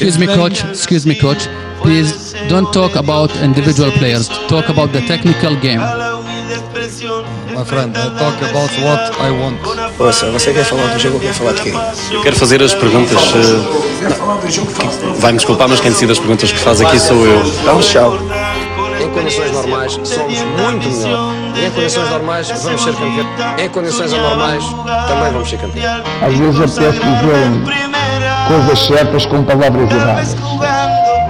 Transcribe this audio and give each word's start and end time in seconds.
Excuse 0.00 0.18
me, 0.18 0.26
coach. 0.26 0.64
Excuse 0.72 1.06
me, 1.06 1.14
coach. 1.14 1.46
Please 1.82 2.32
don't 2.48 2.72
talk 2.72 2.96
about 2.96 3.30
individual 3.42 3.92
players. 3.92 4.28
Talk 4.48 4.68
about 4.70 4.92
the 4.92 5.00
technical 5.02 5.54
game. 5.60 5.80
My 7.54 7.64
friend, 7.64 7.94
I 7.94 8.08
talk 8.18 8.40
about 8.40 8.70
what 8.80 9.12
I 9.20 9.30
want. 9.30 9.58
Ouça, 9.98 10.30
você 10.30 10.52
quer 10.54 10.64
falar 10.64 10.86
do 10.94 10.98
jogo 10.98 11.16
ou 11.16 11.20
quer 11.20 11.34
falar 11.34 11.52
de 11.52 11.62
quê? 11.62 11.72
Eu 12.12 12.22
quero 12.22 12.36
fazer 12.36 12.62
as 12.62 12.72
perguntas. 12.74 13.18
eh, 13.34 14.08
Vai-me 15.18 15.36
desculpar, 15.38 15.68
mas 15.68 15.80
quem 15.80 15.90
decide 15.90 16.12
as 16.12 16.18
perguntas 16.18 16.50
que 16.50 16.58
faz 16.58 16.80
aqui 16.80 16.98
sou 16.98 17.26
eu. 17.26 17.42
Então, 17.60 17.80
tchau. 17.80 18.18
Em 19.02 19.08
condições 19.10 19.52
normais, 19.52 19.92
somos 19.92 20.38
muito 20.38 20.88
melhor. 21.02 21.34
Em 21.60 21.70
condições 21.70 22.10
normais, 22.10 22.48
vamos 22.62 22.82
ser 22.82 22.92
campeões. 22.94 23.60
Em 23.60 23.68
condições 23.68 24.12
anormais, 24.12 24.64
também 25.08 25.32
vamos 25.32 25.48
ser 25.48 25.58
campeões. 25.58 26.02
Às 26.22 26.34
vezes 26.34 26.60
apetece 26.60 26.98
dizer 27.00 27.80
coisas 28.48 28.78
certas 28.86 29.26
com 29.26 29.44
palavras 29.44 29.90
erradas. 29.90 30.36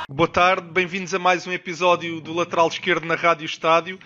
Boa 0.09 0.29
tarde, 0.29 0.67
bem-vindos 0.73 1.13
a 1.13 1.19
mais 1.19 1.47
um 1.47 1.53
episódio 1.53 2.23
do 2.23 2.33
Lateral 2.33 2.69
Esquerdo 2.69 3.05
na 3.05 3.17
Rádio 3.17 3.45
Estádio. 3.45 3.99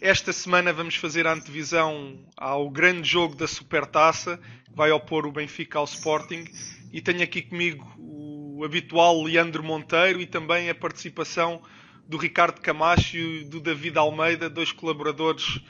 Esta 0.00 0.32
semana 0.32 0.72
vamos 0.72 0.94
fazer 0.94 1.26
a 1.26 1.32
antevisão 1.32 2.24
ao 2.36 2.70
grande 2.70 3.08
jogo 3.08 3.34
da 3.34 3.48
Supertaça, 3.48 4.38
que 4.64 4.76
vai 4.76 4.92
opor 4.92 5.26
o 5.26 5.32
Benfica 5.32 5.80
ao 5.80 5.84
Sporting. 5.86 6.44
E 6.92 7.00
tenho 7.00 7.20
aqui 7.20 7.42
comigo 7.42 7.84
o 7.98 8.62
habitual 8.64 9.20
Leandro 9.24 9.64
Monteiro 9.64 10.20
e 10.20 10.26
também 10.26 10.70
a 10.70 10.74
participação 10.74 11.60
do 12.06 12.16
Ricardo 12.16 12.60
Camacho 12.60 13.16
e 13.16 13.44
do 13.44 13.58
David 13.58 13.98
Almeida, 13.98 14.48
dois 14.48 14.70
colaboradores 14.70 15.60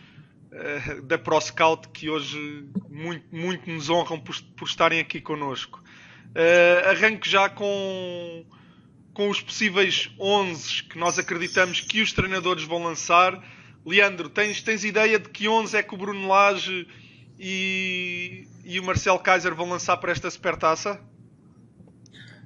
eh, 0.53 1.01
da 1.05 1.17
ProScout 1.17 1.89
que 1.89 2.11
hoje 2.11 2.69
muito, 2.91 3.35
muito 3.35 3.71
nos 3.71 3.89
honram 3.89 4.21
por, 4.21 4.39
por 4.55 4.69
estarem 4.69 5.01
aqui 5.01 5.23
connosco. 5.23 5.83
Eh, 6.35 6.83
arranco 6.87 7.27
já 7.27 7.49
com 7.49 8.45
com 9.15 9.31
os 9.31 9.41
possíveis 9.41 10.11
11 10.21 10.85
que 10.85 10.97
nós 10.97 11.19
acreditamos 11.19 11.81
que 11.81 12.01
os 12.01 12.13
treinadores 12.13 12.63
vão 12.63 12.85
lançar. 12.85 13.43
Leandro, 13.89 14.29
tens, 14.29 14.61
tens 14.61 14.85
ideia 14.85 15.19
de 15.19 15.31
que 15.31 15.49
11 15.49 15.77
é 15.77 15.83
que 15.83 15.95
o 15.95 15.99
Bruno 15.99 16.29
Lage 16.29 16.87
e, 17.41 18.47
e 18.65 18.79
o 18.79 18.85
Marcelo 18.85 19.19
Kaiser 19.19 19.55
vão 19.55 19.71
lançar 19.71 19.97
para 19.97 20.13
esta 20.13 20.31
supertaça? 20.31 21.01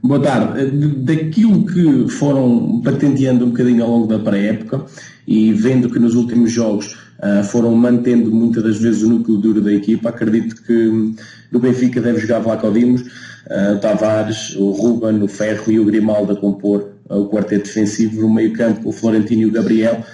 Boa 0.00 0.20
tarde. 0.20 0.70
Daquilo 1.04 1.66
que 1.66 2.08
foram 2.08 2.80
patenteando 2.82 3.44
um 3.44 3.50
bocadinho 3.50 3.82
ao 3.82 3.90
longo 3.90 4.06
da 4.06 4.18
pré-época 4.18 4.84
e 5.26 5.52
vendo 5.52 5.90
que 5.90 5.98
nos 5.98 6.14
últimos 6.14 6.52
jogos 6.52 6.96
uh, 7.18 7.42
foram 7.44 7.74
mantendo 7.74 8.30
muitas 8.30 8.62
das 8.62 8.78
vezes 8.78 9.02
o 9.02 9.08
núcleo 9.08 9.38
duro 9.38 9.60
da 9.60 9.72
equipa, 9.72 10.10
acredito 10.10 10.62
que 10.62 11.14
no 11.50 11.58
Benfica 11.58 12.00
deve 12.00 12.18
jogar 12.18 12.40
Vlaco 12.40 12.70
Dimos, 12.70 13.02
uh, 13.02 13.78
Tavares, 13.80 14.54
o 14.56 14.70
Ruben, 14.70 15.22
o 15.22 15.28
Ferro 15.28 15.70
e 15.70 15.78
o 15.78 15.84
Grimaldo 15.84 16.32
a 16.32 16.36
compor 16.36 16.92
uh, 17.08 17.18
o 17.18 17.28
quarteto 17.28 17.64
defensivo, 17.64 18.22
no 18.22 18.32
meio 18.32 18.52
campo 18.52 18.88
o 18.88 18.92
Florentino 18.92 19.42
e 19.42 19.46
o 19.46 19.52
Gabriel, 19.52 20.04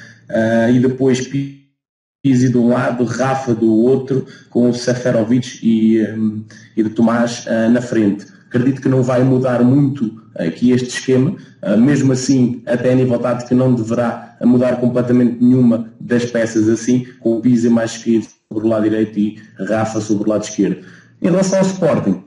e 0.73 0.79
depois 0.79 1.27
Pizzi 1.27 2.49
de 2.51 2.59
um 2.59 2.69
lado, 2.69 3.05
Rafa 3.05 3.55
do 3.55 3.73
outro, 3.73 4.27
com 4.51 4.69
o 4.69 4.75
Seferovic 4.75 5.61
e, 5.63 6.03
um, 6.03 6.45
e 6.77 6.83
de 6.83 6.91
Tomás 6.91 7.47
na 7.71 7.81
frente 7.81 8.27
acredito 8.49 8.81
que 8.81 8.89
não 8.89 9.03
vai 9.03 9.23
mudar 9.23 9.63
muito 9.63 10.23
aqui 10.35 10.71
este 10.71 10.89
esquema, 10.89 11.37
mesmo 11.79 12.13
assim, 12.13 12.63
até 12.67 12.93
a 12.93 12.95
nível 12.95 13.19
tático 13.19 13.55
não 13.55 13.75
deverá 13.75 14.37
mudar 14.43 14.77
completamente 14.77 15.43
nenhuma 15.43 15.93
das 16.01 16.25
peças 16.25 16.69
assim, 16.69 17.07
com 17.21 17.37
o 17.37 17.41
Pisa 17.41 17.69
mais 17.71 17.93
esquerdo 17.93 18.27
sobre 18.51 18.67
o 18.67 18.71
lado 18.71 18.85
direito 18.85 19.19
e 19.19 19.39
Rafa 19.69 20.01
sobre 20.01 20.25
o 20.25 20.31
lado 20.31 20.45
esquerdo. 20.45 20.85
Em 21.21 21.29
relação 21.29 21.59
ao 21.59 21.67
Sporting, 21.67 22.23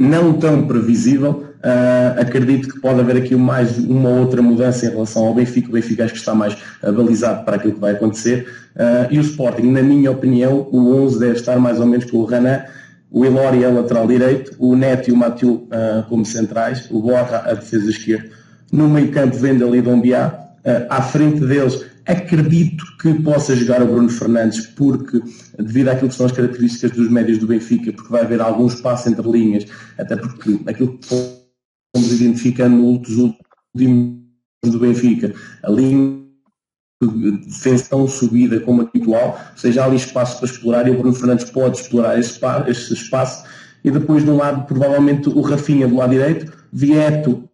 não 0.00 0.32
tão 0.32 0.66
previsível, 0.66 1.44
uh, 1.58 2.18
acredito 2.18 2.70
que 2.70 2.80
pode 2.80 3.00
haver 3.00 3.18
aqui 3.18 3.36
mais 3.36 3.76
uma 3.76 4.08
outra 4.08 4.40
mudança 4.40 4.86
em 4.86 4.88
relação 4.88 5.26
ao 5.26 5.34
Benfica, 5.34 5.68
o 5.68 5.72
Benfica 5.72 6.04
acho 6.04 6.14
que 6.14 6.18
está 6.18 6.34
mais 6.34 6.54
uh, 6.54 6.90
balizado 6.90 7.44
para 7.44 7.56
aquilo 7.56 7.74
que 7.74 7.80
vai 7.80 7.92
acontecer, 7.92 8.48
uh, 8.76 9.12
e 9.12 9.18
o 9.18 9.20
Sporting, 9.20 9.70
na 9.70 9.82
minha 9.82 10.10
opinião, 10.10 10.66
o 10.72 11.04
11 11.04 11.18
deve 11.20 11.32
estar 11.34 11.58
mais 11.58 11.78
ou 11.78 11.84
menos 11.84 12.10
com 12.10 12.16
o 12.16 12.24
Renan, 12.24 12.62
o 13.10 13.26
Ilori 13.26 13.62
é 13.62 13.68
lateral 13.68 14.06
direito, 14.06 14.56
o 14.58 14.74
Neto 14.74 15.10
e 15.10 15.12
o 15.12 15.16
Matiu 15.16 15.68
uh, 15.68 16.08
como 16.08 16.24
centrais, 16.24 16.88
o 16.90 17.02
Borra 17.02 17.42
a 17.44 17.52
defesa 17.52 17.90
esquerda. 17.90 18.30
No 18.72 18.88
meio 18.88 19.10
campo 19.10 19.36
vende 19.36 19.62
ali 19.62 19.82
Dombiá, 19.82 20.38
à 20.88 21.02
frente 21.02 21.40
deles 21.40 21.86
acredito 22.10 22.84
que 22.98 23.14
possa 23.14 23.54
jogar 23.54 23.82
o 23.82 23.86
Bruno 23.86 24.08
Fernandes 24.08 24.66
porque 24.66 25.20
devido 25.58 25.88
àquilo 25.88 26.08
que 26.08 26.16
são 26.16 26.26
as 26.26 26.32
características 26.32 26.90
dos 26.92 27.10
médios 27.10 27.38
do 27.38 27.46
Benfica, 27.46 27.92
porque 27.92 28.10
vai 28.10 28.22
haver 28.22 28.40
algum 28.40 28.66
espaço 28.66 29.08
entre 29.08 29.28
linhas, 29.30 29.66
até 29.98 30.16
porque 30.16 30.60
aquilo 30.66 30.98
que 30.98 31.06
fomos 31.06 32.12
identificando 32.12 32.76
nos 32.76 33.16
últimos 33.16 34.20
do 34.64 34.78
Benfica, 34.78 35.34
a 35.62 35.70
linha 35.70 36.20
defesa 37.46 37.86
tão 37.88 38.06
subida 38.06 38.60
como 38.60 38.82
habitual, 38.82 39.40
ou 39.52 39.58
seja, 39.58 39.82
há 39.82 39.86
ali 39.86 39.96
espaço 39.96 40.36
para 40.36 40.46
explorar 40.46 40.86
e 40.86 40.90
o 40.90 40.98
Bruno 40.98 41.14
Fernandes 41.14 41.50
pode 41.50 41.78
explorar 41.78 42.18
esse, 42.18 42.38
esse 42.68 42.92
espaço. 42.92 43.44
E 43.82 43.90
depois 43.90 44.22
de 44.22 44.30
um 44.30 44.36
lado 44.36 44.66
provavelmente 44.66 45.28
o 45.30 45.40
Rafinha 45.40 45.88
do 45.88 45.96
lado 45.96 46.10
direito, 46.10 46.52
Vieto 46.70 47.49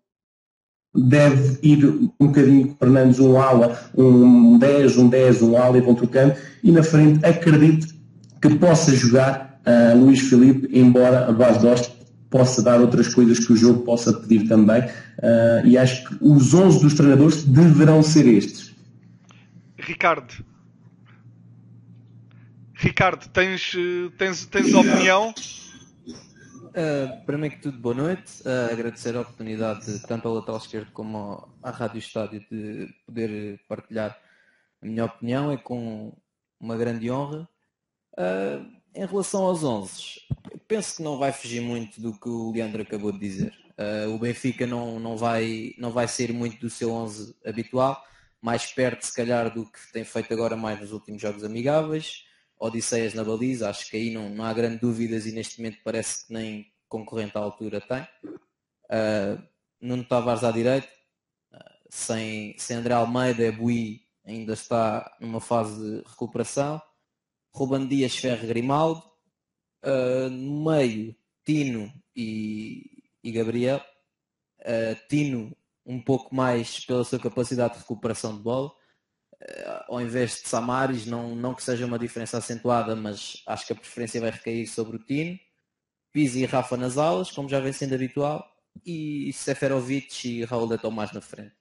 deve 0.97 1.59
ir 1.62 1.84
um 1.87 2.27
bocadinho 2.27 2.75
com 2.75 2.87
um 2.87 3.41
ala, 3.41 3.79
um 3.97 4.59
10, 4.59 4.99
um 4.99 5.09
10, 5.09 5.43
um 5.43 5.57
ala 5.57 5.79
e 5.79 5.81
vão 5.81 5.95
trocando 5.95 6.34
e 6.62 6.73
na 6.73 6.83
frente 6.83 7.25
acredito 7.25 7.95
que 8.41 8.55
possa 8.57 8.95
jogar 8.95 9.61
uh, 9.67 9.99
Luís 9.99 10.21
Filipe, 10.21 10.69
embora 10.73 11.29
a 11.29 11.33
base 11.33 11.61
Dost 11.61 11.93
possa 12.31 12.62
dar 12.62 12.81
outras 12.81 13.12
coisas 13.15 13.39
que 13.39 13.53
o 13.53 13.57
jogo 13.57 13.83
possa 13.83 14.12
pedir 14.12 14.49
também 14.49 14.83
uh, 14.83 15.67
e 15.67 15.79
acho 15.79 16.09
que 16.09 16.17
os 16.21 16.53
11 16.53 16.81
dos 16.81 16.95
treinadores 16.95 17.45
deverão 17.45 18.03
ser 18.03 18.27
estes 18.27 18.67
Ricardo. 19.78 20.45
Ricardo, 22.75 23.28
tens, 23.28 23.73
tens, 24.19 24.47
tens 24.47 24.75
opinião? 24.75 25.33
Uh, 26.76 27.25
primeiro 27.25 27.56
que 27.56 27.62
tudo, 27.62 27.78
boa 27.78 27.94
noite. 27.94 28.42
Uh, 28.42 28.70
agradecer 28.70 29.16
a 29.16 29.22
oportunidade, 29.22 29.87
de, 29.87 30.06
tanto 30.06 30.28
ao 30.28 30.34
lateral 30.34 30.59
esquerdo 30.59 30.92
como 30.92 31.48
à 31.62 31.70
Rádio 31.70 31.98
Estádio, 31.98 32.44
de 32.50 32.94
poder 33.06 33.59
partilhar 33.66 34.20
a 34.82 34.86
minha 34.86 35.06
opinião. 35.06 35.50
É 35.50 35.56
com 35.56 36.12
uma 36.60 36.76
grande 36.76 37.10
honra. 37.10 37.48
Uh, 38.12 38.76
em 38.94 39.06
relação 39.06 39.44
aos 39.44 39.65
11, 39.65 40.20
penso 40.69 40.97
que 40.97 41.03
não 41.03 41.16
vai 41.16 41.32
fugir 41.32 41.62
muito 41.62 41.98
do 41.98 42.12
que 42.12 42.28
o 42.28 42.53
Leandro 42.53 42.82
acabou 42.82 43.10
de 43.10 43.20
dizer. 43.20 43.54
o 44.15 44.19
Benfica 44.19 44.66
não, 44.66 45.00
não, 45.00 45.16
vai, 45.16 45.75
não 45.78 45.91
vai 45.91 46.06
ser 46.06 46.31
muito 46.32 46.60
do 46.60 46.69
seu 46.69 46.92
11 46.92 47.36
habitual 47.44 48.03
mais 48.41 48.66
perto, 48.72 49.04
se 49.04 49.15
calhar, 49.15 49.53
do 49.53 49.65
que 49.65 49.92
tem 49.92 50.04
feito 50.04 50.32
agora 50.32 50.56
mais 50.56 50.81
nos 50.81 50.92
últimos 50.92 51.20
jogos 51.20 51.42
amigáveis. 51.42 52.25
Odisseias 52.59 53.15
na 53.15 53.22
baliza, 53.22 53.69
acho 53.69 53.91
que 53.91 53.97
aí 53.97 54.11
não, 54.12 54.31
não 54.31 54.44
há 54.44 54.53
grande 54.53 54.78
dúvidas 54.78 55.27
e 55.27 55.33
neste 55.33 55.59
momento 55.59 55.78
parece 55.84 56.27
que 56.27 56.33
nem 56.33 56.67
concorrente 56.89 57.37
à 57.37 57.41
altura 57.41 57.81
tem. 57.81 58.03
Uh, 58.84 59.43
Nuno 59.81 60.05
Tavares 60.05 60.43
à 60.43 60.50
direita, 60.50 60.89
uh, 61.53 61.59
sem, 61.91 62.56
sem 62.59 62.77
André 62.77 62.95
Almeida, 62.95 63.53
Bui 63.53 64.00
ainda 64.25 64.55
está 64.55 65.16
numa 65.21 65.41
fase 65.41 65.78
de 65.78 66.09
recuperação. 66.09 66.81
Ruban 67.55 67.87
Dias, 67.87 68.16
Ferre 68.16 68.47
Grimaldo. 68.47 69.03
Uh, 69.84 70.28
no 70.31 70.71
meio, 70.71 71.15
Tino 71.45 71.93
e, 72.15 73.05
e 73.22 73.31
Gabriel. 73.31 73.81
Tino 75.09 75.56
um 75.84 76.03
pouco 76.03 76.34
mais 76.34 76.84
pela 76.84 77.05
sua 77.05 77.21
capacidade 77.21 77.75
de 77.75 77.81
recuperação 77.81 78.36
de 78.36 78.42
bola. 78.42 78.72
Uh, 79.42 79.92
ao 79.94 80.00
invés 80.00 80.42
de 80.42 80.48
Samaris, 80.48 81.06
não, 81.06 81.36
não 81.36 81.54
que 81.54 81.62
seja 81.62 81.84
uma 81.84 81.98
diferença 81.98 82.38
acentuada, 82.38 82.97
mas 82.97 83.42
acho 83.47 83.66
que 83.66 83.72
a 83.72 83.77
preferência 83.77 84.21
vai 84.21 84.30
recair 84.30 84.66
sobre 84.66 84.97
o 84.97 84.98
Tino. 84.98 85.38
Pizzi 86.12 86.42
e 86.42 86.47
Rafa 86.47 86.77
nas 86.77 86.97
alas, 86.97 87.30
como 87.30 87.48
já 87.48 87.60
vem 87.60 87.72
sendo 87.72 87.94
habitual, 87.94 88.47
e 88.84 89.30
Seferovic 89.34 90.27
e 90.27 90.44
Raul 90.44 90.66
de 90.66 90.78
Tomás 90.78 91.12
na 91.12 91.21
frente. 91.21 91.54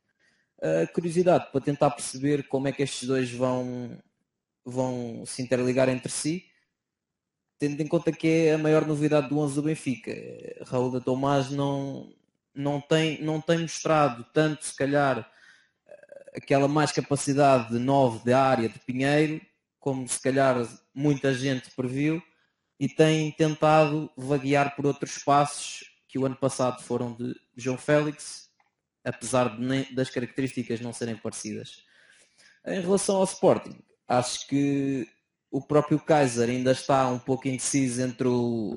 Uh, 0.60 0.92
curiosidade 0.94 1.52
para 1.52 1.60
tentar 1.60 1.92
perceber 1.92 2.48
como 2.48 2.68
é 2.68 2.72
que 2.72 2.82
estes 2.82 3.08
dois 3.08 3.30
vão, 3.30 4.02
vão 4.64 5.26
se 5.26 5.42
interligar 5.42 5.90
entre 5.90 6.10
si, 6.10 6.46
tendo 7.60 7.82
em 7.82 7.88
conta 7.88 8.12
que 8.12 8.28
é 8.28 8.54
a 8.54 8.58
maior 8.58 8.86
novidade 8.86 9.28
do 9.28 9.38
11 9.38 9.56
do 9.56 9.64
Benfica. 9.64 10.14
Raul 10.66 10.92
de 10.92 11.04
Tomás 11.04 11.52
não, 11.52 12.14
não 12.54 12.80
tem, 12.80 13.22
não 13.22 13.42
tem 13.42 13.60
mostrado 13.60 14.26
tanto, 14.34 14.66
se 14.66 14.76
calhar, 14.76 15.30
aquela 16.36 16.68
mais 16.68 16.92
capacidade 16.92 17.70
de 17.70 17.80
9 17.80 18.24
de 18.24 18.34
área 18.34 18.70
de 18.70 18.80
Pinheiro, 18.80 19.42
como 19.80 20.08
se 20.08 20.22
calhar 20.22 20.68
muita 20.94 21.34
gente 21.34 21.72
previu, 21.72 22.22
e 22.80 22.90
tem 22.90 23.32
tentado 23.32 24.10
vaguear 24.18 24.76
por 24.76 24.86
outros 24.86 25.18
espaços 25.18 25.90
que 26.08 26.20
o 26.20 26.26
ano 26.26 26.36
passado 26.36 26.82
foram 26.82 27.14
de 27.14 27.36
João 27.56 27.78
Félix 27.78 28.46
apesar 29.06 29.56
de, 29.56 29.94
das 29.94 30.10
características 30.10 30.82
não 30.82 30.92
serem 30.92 31.16
parecidas. 31.16 31.84
Em 32.66 32.82
relação 32.82 33.18
ao 33.18 33.24
Sporting, 33.24 33.78
acho 34.08 34.48
que 34.48 35.08
o 35.52 35.62
próprio 35.62 36.00
Kaiser 36.00 36.50
ainda 36.50 36.72
está 36.72 37.08
um 37.08 37.20
pouco 37.20 37.48
indeciso 37.48 38.02
entre 38.02 38.28
o 38.28 38.76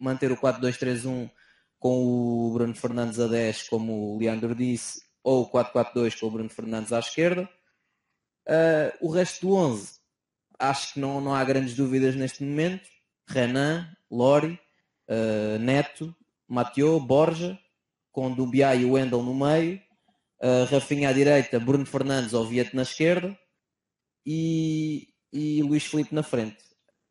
manter 0.00 0.32
o 0.32 0.36
4-2-3-1 0.36 1.30
com 1.78 2.04
o 2.04 2.52
Bruno 2.54 2.74
Fernandes 2.74 3.20
a 3.20 3.26
10, 3.26 3.68
como 3.68 4.14
o 4.14 4.18
Leandro 4.18 4.54
disse, 4.54 5.02
ou 5.26 5.42
o 5.42 5.50
4-4-2 5.50 6.20
com 6.20 6.26
o 6.26 6.30
Bruno 6.30 6.48
Fernandes 6.48 6.92
à 6.92 7.00
esquerda. 7.00 7.50
Uh, 8.46 8.94
o 9.00 9.10
resto 9.10 9.44
do 9.44 9.54
11, 9.54 9.98
acho 10.56 10.94
que 10.94 11.00
não, 11.00 11.20
não 11.20 11.34
há 11.34 11.42
grandes 11.42 11.74
dúvidas 11.74 12.14
neste 12.14 12.44
momento. 12.44 12.88
Renan, 13.28 13.92
Lori, 14.08 14.56
uh, 15.10 15.58
Neto, 15.58 16.14
Mateo, 16.46 17.00
Borja, 17.00 17.58
com 18.12 18.32
Dubiá 18.32 18.76
e 18.76 18.84
Wendel 18.84 19.20
no 19.20 19.34
meio, 19.34 19.82
uh, 20.40 20.64
Rafinha 20.70 21.08
à 21.08 21.12
direita, 21.12 21.58
Bruno 21.58 21.84
Fernandes 21.84 22.32
ou 22.32 22.46
Viete 22.46 22.76
na 22.76 22.82
esquerda 22.82 23.36
e, 24.24 25.08
e 25.32 25.60
Luís 25.60 25.84
Felipe 25.86 26.14
na 26.14 26.22
frente. 26.22 26.62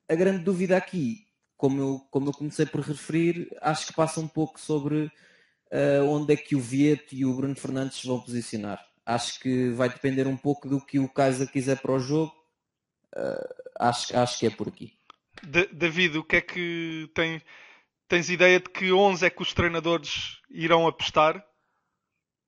A 0.08 0.16
grande 0.16 0.42
dúvida 0.42 0.78
aqui, 0.78 1.28
como 1.58 1.82
eu, 1.82 2.00
como 2.10 2.30
eu 2.30 2.34
comecei 2.34 2.66
por 2.66 2.80
referir, 2.80 3.54
acho 3.62 3.88
que 3.88 3.94
passa 3.94 4.22
um 4.22 4.28
pouco 4.28 4.58
sobre 4.58 5.12
uh, 5.72 6.06
onde 6.08 6.34
é 6.34 6.38
que 6.38 6.56
o 6.56 6.60
Vieto 6.60 7.14
e 7.14 7.26
o 7.26 7.34
Bruno 7.34 7.56
Fernandes 7.56 8.00
se 8.00 8.08
vão 8.08 8.20
posicionar. 8.20 8.84
Acho 9.06 9.40
que 9.40 9.70
vai 9.70 9.90
depender 9.90 10.28
um 10.28 10.38
pouco 10.38 10.68
do 10.68 10.84
que 10.84 11.00
o 11.00 11.08
Kaiser 11.08 11.50
quiser 11.52 11.80
para 11.80 11.94
o 11.94 12.00
jogo. 12.00 12.34
Uh, 13.16 13.64
acho, 13.80 14.18
acho 14.18 14.40
que 14.40 14.48
é 14.48 14.50
por 14.50 14.68
aqui. 14.68 14.94
David, 15.72 16.18
o 16.18 16.24
que 16.24 16.38
é 16.38 16.42
que 16.42 17.10
tem, 17.14 17.42
tens 18.08 18.30
ideia 18.30 18.60
de 18.60 18.70
que 18.70 18.92
11 18.92 19.26
é 19.26 19.30
que 19.30 19.42
os 19.42 19.54
treinadores 19.54 20.40
irão 20.50 20.88
apostar? 20.88 21.46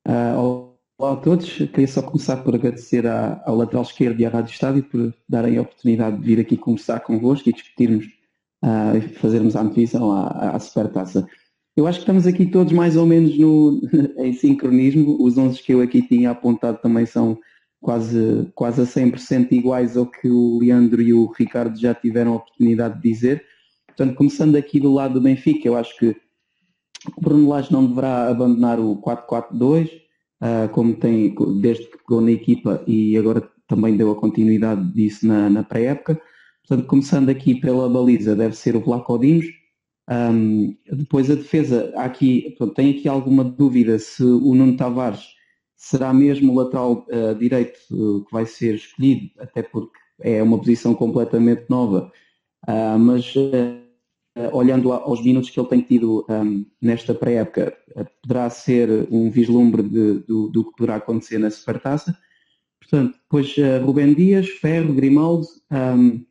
Uh, 0.08 0.74
olá 0.98 1.14
a 1.14 1.18
todos, 1.18 1.54
queria 1.54 1.88
só 1.88 2.02
começar 2.02 2.38
por 2.38 2.56
agradecer 2.56 3.06
à, 3.06 3.42
ao 3.46 3.56
lateral 3.56 3.84
esquerdo 3.84 4.20
e 4.20 4.26
à 4.26 4.30
Rádio 4.30 4.54
Estádio 4.54 4.84
por 4.84 5.14
darem 5.28 5.58
a 5.58 5.62
oportunidade 5.62 6.18
de 6.18 6.24
vir 6.24 6.40
aqui 6.40 6.58
conversar 6.58 7.02
convosco 7.02 7.50
e 7.50 7.54
discutirmos 7.54 8.06
uh, 8.64 8.98
e 8.98 9.02
fazermos 9.02 9.56
a 9.56 9.62
antevisão 9.62 10.12
à, 10.12 10.56
à 10.56 10.60
Supertaça. 10.60 11.28
Eu 11.78 11.86
acho 11.86 12.00
que 12.00 12.04
estamos 12.04 12.26
aqui 12.26 12.48
todos 12.48 12.74
mais 12.74 12.98
ou 12.98 13.06
menos 13.06 13.38
no, 13.38 13.80
em 14.18 14.34
sincronismo. 14.34 15.16
Os 15.24 15.38
11 15.38 15.62
que 15.62 15.76
eu 15.76 15.80
aqui 15.80 16.02
tinha 16.02 16.32
apontado 16.32 16.80
também 16.82 17.06
são 17.06 17.38
quase, 17.80 18.52
quase 18.56 18.82
a 18.82 18.84
100% 18.84 19.52
iguais 19.52 19.96
ao 19.96 20.08
que 20.08 20.28
o 20.28 20.58
Leandro 20.58 21.00
e 21.04 21.14
o 21.14 21.32
Ricardo 21.32 21.80
já 21.80 21.94
tiveram 21.94 22.34
a 22.34 22.38
oportunidade 22.38 23.00
de 23.00 23.08
dizer. 23.08 23.46
Portanto, 23.86 24.16
começando 24.16 24.56
aqui 24.56 24.80
do 24.80 24.92
lado 24.92 25.14
do 25.14 25.22
Benfica, 25.22 25.68
eu 25.68 25.78
acho 25.78 25.96
que 26.00 26.16
o 27.16 27.22
Bruno 27.22 27.48
Lage 27.48 27.72
não 27.72 27.86
deverá 27.86 28.28
abandonar 28.28 28.80
o 28.80 29.00
4-4-2, 29.00 29.86
uh, 29.86 29.90
ah, 30.42 30.70
como 30.70 30.96
tem 30.96 31.36
desde 31.62 31.86
que 31.86 31.98
pegou 32.00 32.22
na 32.22 32.32
equipa 32.32 32.84
e 32.88 33.16
agora 33.16 33.48
também 33.68 33.96
deu 33.96 34.12
a 34.12 34.16
continuidade 34.16 34.84
disso 34.94 35.28
na, 35.28 35.48
na 35.48 35.62
pré-época. 35.62 36.20
Portanto, 36.68 36.88
começando 36.88 37.30
aqui 37.30 37.54
pela 37.54 37.88
baliza, 37.88 38.36
deve 38.36 38.56
ser 38.56 38.76
o 38.76 38.82
Vlaco 38.82 39.14
um, 40.10 40.76
depois 40.92 41.30
a 41.30 41.36
defesa, 41.36 41.92
aqui, 41.96 42.56
tem 42.76 42.92
aqui 42.92 43.08
alguma 43.10 43.44
dúvida 43.44 44.00
se 44.00 44.24
o 44.24 44.56
Nuno 44.56 44.78
Tavares 44.78 45.36
será 45.76 46.14
mesmo 46.14 46.52
o 46.52 46.56
lateral 46.56 47.06
uh, 47.10 47.36
direito 47.36 47.78
uh, 47.92 48.26
que 48.26 48.32
vai 48.32 48.46
ser 48.46 48.76
escolhido, 48.76 49.30
até 49.38 49.62
porque 49.62 49.98
é 50.22 50.42
uma 50.42 50.58
posição 50.58 50.96
completamente 50.96 51.66
nova, 51.70 52.12
uh, 52.68 52.98
mas 52.98 53.34
olhando 54.52 54.92
aos 54.92 55.24
minutos 55.24 55.50
que 55.50 55.60
ele 55.60 55.68
tem 55.68 55.82
tido 55.82 56.24
um, 56.30 56.64
nesta 56.80 57.12
pré-época, 57.14 57.76
poderá 58.22 58.48
ser 58.52 59.08
um 59.10 59.32
vislumbre 59.32 59.82
de, 59.82 60.20
do, 60.20 60.48
do, 60.50 60.64
que 60.64 60.78
poderá 60.78 60.98
acontecer 60.98 61.40
na 61.40 61.50
Supertaça. 61.50 62.16
Portanto, 62.80 63.18
depois 63.20 63.56
Rubem 63.84 64.14
Dias, 64.14 64.48
Ferro, 64.48 64.94
Grimaldo, 64.94 65.48
um, 65.72 66.24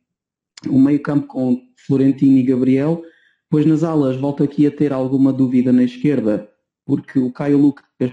o 0.69 0.81
meio 0.81 1.03
campo 1.03 1.27
com 1.27 1.61
Florentino 1.85 2.39
e 2.39 2.45
Gabriel, 2.45 3.03
Pois 3.49 3.65
nas 3.65 3.85
alas 3.85 4.17
volto 4.17 4.43
aqui 4.43 4.67
a 4.67 4.71
ter 4.71 4.93
alguma 4.93 5.33
dúvida 5.33 5.73
na 5.73 5.85
esquerda, 5.85 6.51
porque 6.85 7.19
o 7.19 7.33
Caio 7.33 7.59
Lucas 7.59 8.13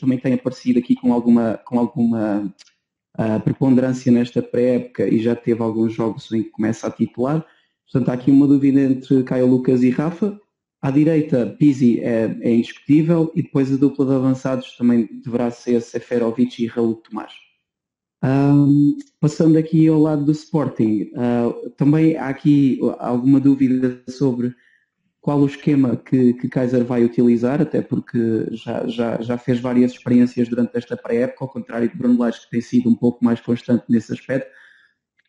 também 0.00 0.18
tem 0.18 0.34
aparecido 0.34 0.78
aqui 0.78 0.94
com 0.94 1.12
alguma, 1.12 1.58
com 1.64 1.78
alguma 1.78 2.52
uh, 3.18 3.40
preponderância 3.42 4.12
nesta 4.12 4.42
pré-época 4.42 5.06
e 5.06 5.18
já 5.18 5.34
teve 5.34 5.62
alguns 5.62 5.94
jogos 5.94 6.30
em 6.32 6.42
que 6.42 6.50
começa 6.50 6.86
a 6.86 6.90
titular. 6.90 7.44
Portanto, 7.90 8.08
há 8.08 8.12
aqui 8.14 8.30
uma 8.30 8.46
dúvida 8.46 8.80
entre 8.80 9.22
Caio 9.22 9.46
Lucas 9.46 9.82
e 9.82 9.90
Rafa. 9.90 10.38
À 10.82 10.90
direita, 10.90 11.56
Pizzi 11.58 12.00
é, 12.00 12.36
é 12.40 12.54
indiscutível 12.54 13.32
e 13.34 13.42
depois 13.42 13.72
a 13.72 13.76
dupla 13.76 14.06
de 14.06 14.12
avançados 14.12 14.76
também 14.76 15.08
deverá 15.24 15.50
ser 15.50 15.80
Seferovic 15.80 16.62
e 16.62 16.66
Raul 16.66 16.96
Tomás. 16.96 17.32
Um, 18.22 18.96
passando 19.20 19.56
aqui 19.56 19.86
ao 19.88 20.00
lado 20.00 20.24
do 20.24 20.32
Sporting, 20.32 21.10
uh, 21.14 21.70
também 21.70 22.16
há 22.16 22.28
aqui 22.28 22.78
alguma 22.98 23.38
dúvida 23.38 24.02
sobre 24.08 24.54
qual 25.26 25.40
o 25.40 25.46
esquema 25.46 25.96
que, 25.96 26.34
que 26.34 26.48
Kaiser 26.48 26.84
vai 26.84 27.04
utilizar, 27.04 27.60
até 27.60 27.82
porque 27.82 28.46
já, 28.52 28.86
já, 28.86 29.20
já 29.20 29.36
fez 29.36 29.58
várias 29.58 29.90
experiências 29.90 30.48
durante 30.48 30.76
esta 30.76 30.96
pré-época, 30.96 31.44
ao 31.44 31.48
contrário 31.48 31.88
de 31.90 31.96
Bruno 31.96 32.20
Lage, 32.20 32.42
que 32.42 32.50
tem 32.50 32.60
sido 32.60 32.88
um 32.88 32.94
pouco 32.94 33.24
mais 33.24 33.40
constante 33.40 33.82
nesse 33.88 34.12
aspecto. 34.12 34.48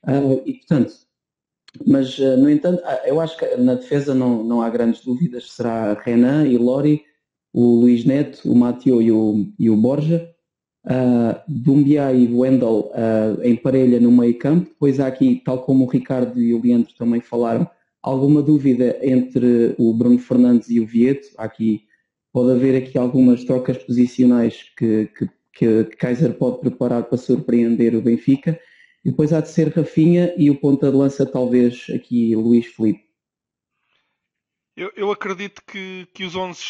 Uh, 0.03 0.43
e, 0.45 0.53
portanto, 0.53 0.93
mas, 1.83 2.15
uh, 2.19 2.37
no 2.37 2.47
entanto, 2.47 2.79
uh, 2.83 3.07
eu 3.07 3.19
acho 3.19 3.39
que 3.39 3.57
na 3.57 3.73
defesa 3.73 4.13
não, 4.13 4.43
não 4.43 4.61
há 4.61 4.69
grandes 4.69 5.03
dúvidas. 5.03 5.51
Será 5.51 5.93
Renan 5.93 6.45
e 6.45 6.59
Lori, 6.59 7.01
o 7.51 7.79
Luís 7.79 8.05
Neto, 8.05 8.51
o 8.51 8.55
Mateo 8.55 9.01
e 9.01 9.11
o, 9.11 9.47
e 9.57 9.67
o 9.67 9.75
Borja. 9.75 10.31
Uh, 10.85 11.41
Dumbia 11.47 12.13
e 12.13 12.31
Wendel 12.31 12.91
uh, 12.91 13.41
em 13.41 13.55
parelha 13.55 13.99
no 13.99 14.11
meio 14.11 14.37
campo. 14.37 14.69
Depois 14.69 14.99
há 14.99 15.07
aqui, 15.07 15.41
tal 15.43 15.63
como 15.63 15.85
o 15.85 15.89
Ricardo 15.89 16.39
e 16.39 16.53
o 16.53 16.61
Leandro 16.61 16.93
também 16.95 17.19
falaram, 17.19 17.67
alguma 18.07 18.41
dúvida 18.41 18.99
entre 19.01 19.75
o 19.77 19.93
Bruno 19.93 20.19
Fernandes 20.19 20.69
e 20.69 20.79
o 20.79 20.85
Vieto. 20.85 21.27
Aqui 21.37 21.85
pode 22.31 22.51
haver 22.51 22.81
aqui 22.81 22.97
algumas 22.97 23.43
trocas 23.43 23.77
posicionais 23.77 24.63
que, 24.77 25.07
que, 25.07 25.29
que 25.53 25.95
Kaiser 25.97 26.33
pode 26.33 26.59
preparar 26.61 27.03
para 27.03 27.17
surpreender 27.17 27.95
o 27.95 28.01
Benfica. 28.01 28.59
E 29.03 29.09
depois 29.09 29.31
há 29.31 29.41
de 29.41 29.49
ser 29.49 29.69
Rafinha 29.69 30.33
e 30.37 30.49
o 30.49 30.59
ponta 30.59 30.89
de 30.91 30.97
lança 30.97 31.25
talvez 31.25 31.85
aqui 31.93 32.35
Luís 32.35 32.67
Felipe. 32.67 33.05
Eu, 34.75 34.91
eu 34.95 35.11
acredito 35.11 35.61
que, 35.65 36.07
que 36.13 36.23
os 36.23 36.35
11 36.35 36.61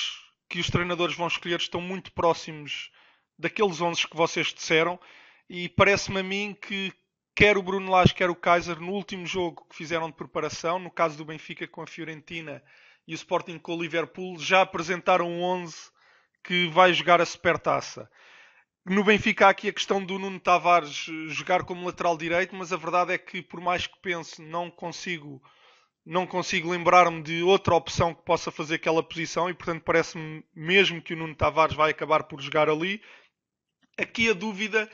que 0.50 0.60
os 0.60 0.70
treinadores 0.70 1.16
vão 1.16 1.28
escolher 1.28 1.60
estão 1.60 1.82
muito 1.82 2.12
próximos 2.14 2.90
daqueles 3.38 3.82
11 3.82 4.08
que 4.08 4.16
vocês 4.16 4.54
disseram 4.54 5.00
e 5.50 5.68
parece-me 5.70 6.20
a 6.20 6.24
mim 6.24 6.56
que 6.60 6.94
quer 7.38 7.56
o 7.56 7.62
Bruno 7.62 7.92
Lage, 7.92 8.16
quer 8.16 8.32
o 8.32 8.36
Kaiser, 8.36 8.80
no 8.80 8.94
último 8.94 9.24
jogo 9.24 9.64
que 9.70 9.76
fizeram 9.76 10.10
de 10.10 10.16
preparação, 10.16 10.80
no 10.80 10.90
caso 10.90 11.16
do 11.16 11.24
Benfica 11.24 11.68
com 11.68 11.84
a 11.84 11.88
Fiorentina 11.88 12.64
e 13.08 13.14
o 13.14 13.16
Sporting 13.16 13.60
com 13.60 13.76
o 13.76 13.80
Liverpool, 13.80 14.40
já 14.40 14.64
apresentaram 14.64 15.30
um 15.30 15.44
11 15.44 15.76
que 16.44 16.68
vai 16.70 16.92
jogar 16.96 17.22
a 17.22 17.26
Supertaça. 17.28 18.10
No 18.84 19.04
Benfica 19.04 19.46
há 19.46 19.50
aqui 19.52 19.70
a 19.70 19.74
questão 19.74 20.04
do 20.04 20.18
Nuno 20.18 20.40
Tavares 20.40 21.06
jogar 21.28 21.64
como 21.64 21.86
lateral 21.86 22.18
direito, 22.18 22.56
mas 22.56 22.74
a 22.74 22.78
verdade 22.78 23.14
é 23.14 23.20
que 23.20 23.44
por 23.44 23.62
mais 23.62 23.86
que 23.86 24.02
pense, 24.02 24.42
não 24.42 24.72
consigo 24.72 25.40
não 26.04 26.26
consigo 26.26 26.72
lembrar-me 26.72 27.22
de 27.22 27.44
outra 27.44 27.76
opção 27.76 28.16
que 28.16 28.24
possa 28.24 28.50
fazer 28.50 28.76
aquela 28.76 29.04
posição 29.04 29.48
e 29.48 29.54
portanto 29.54 29.84
parece-me 29.84 30.44
mesmo 30.56 31.04
que 31.04 31.14
o 31.14 31.18
Nuno 31.18 31.36
Tavares 31.36 31.76
vai 31.76 31.92
acabar 31.92 32.24
por 32.24 32.42
jogar 32.42 32.68
ali. 32.68 33.00
Aqui 33.96 34.28
a 34.28 34.34
dúvida 34.34 34.90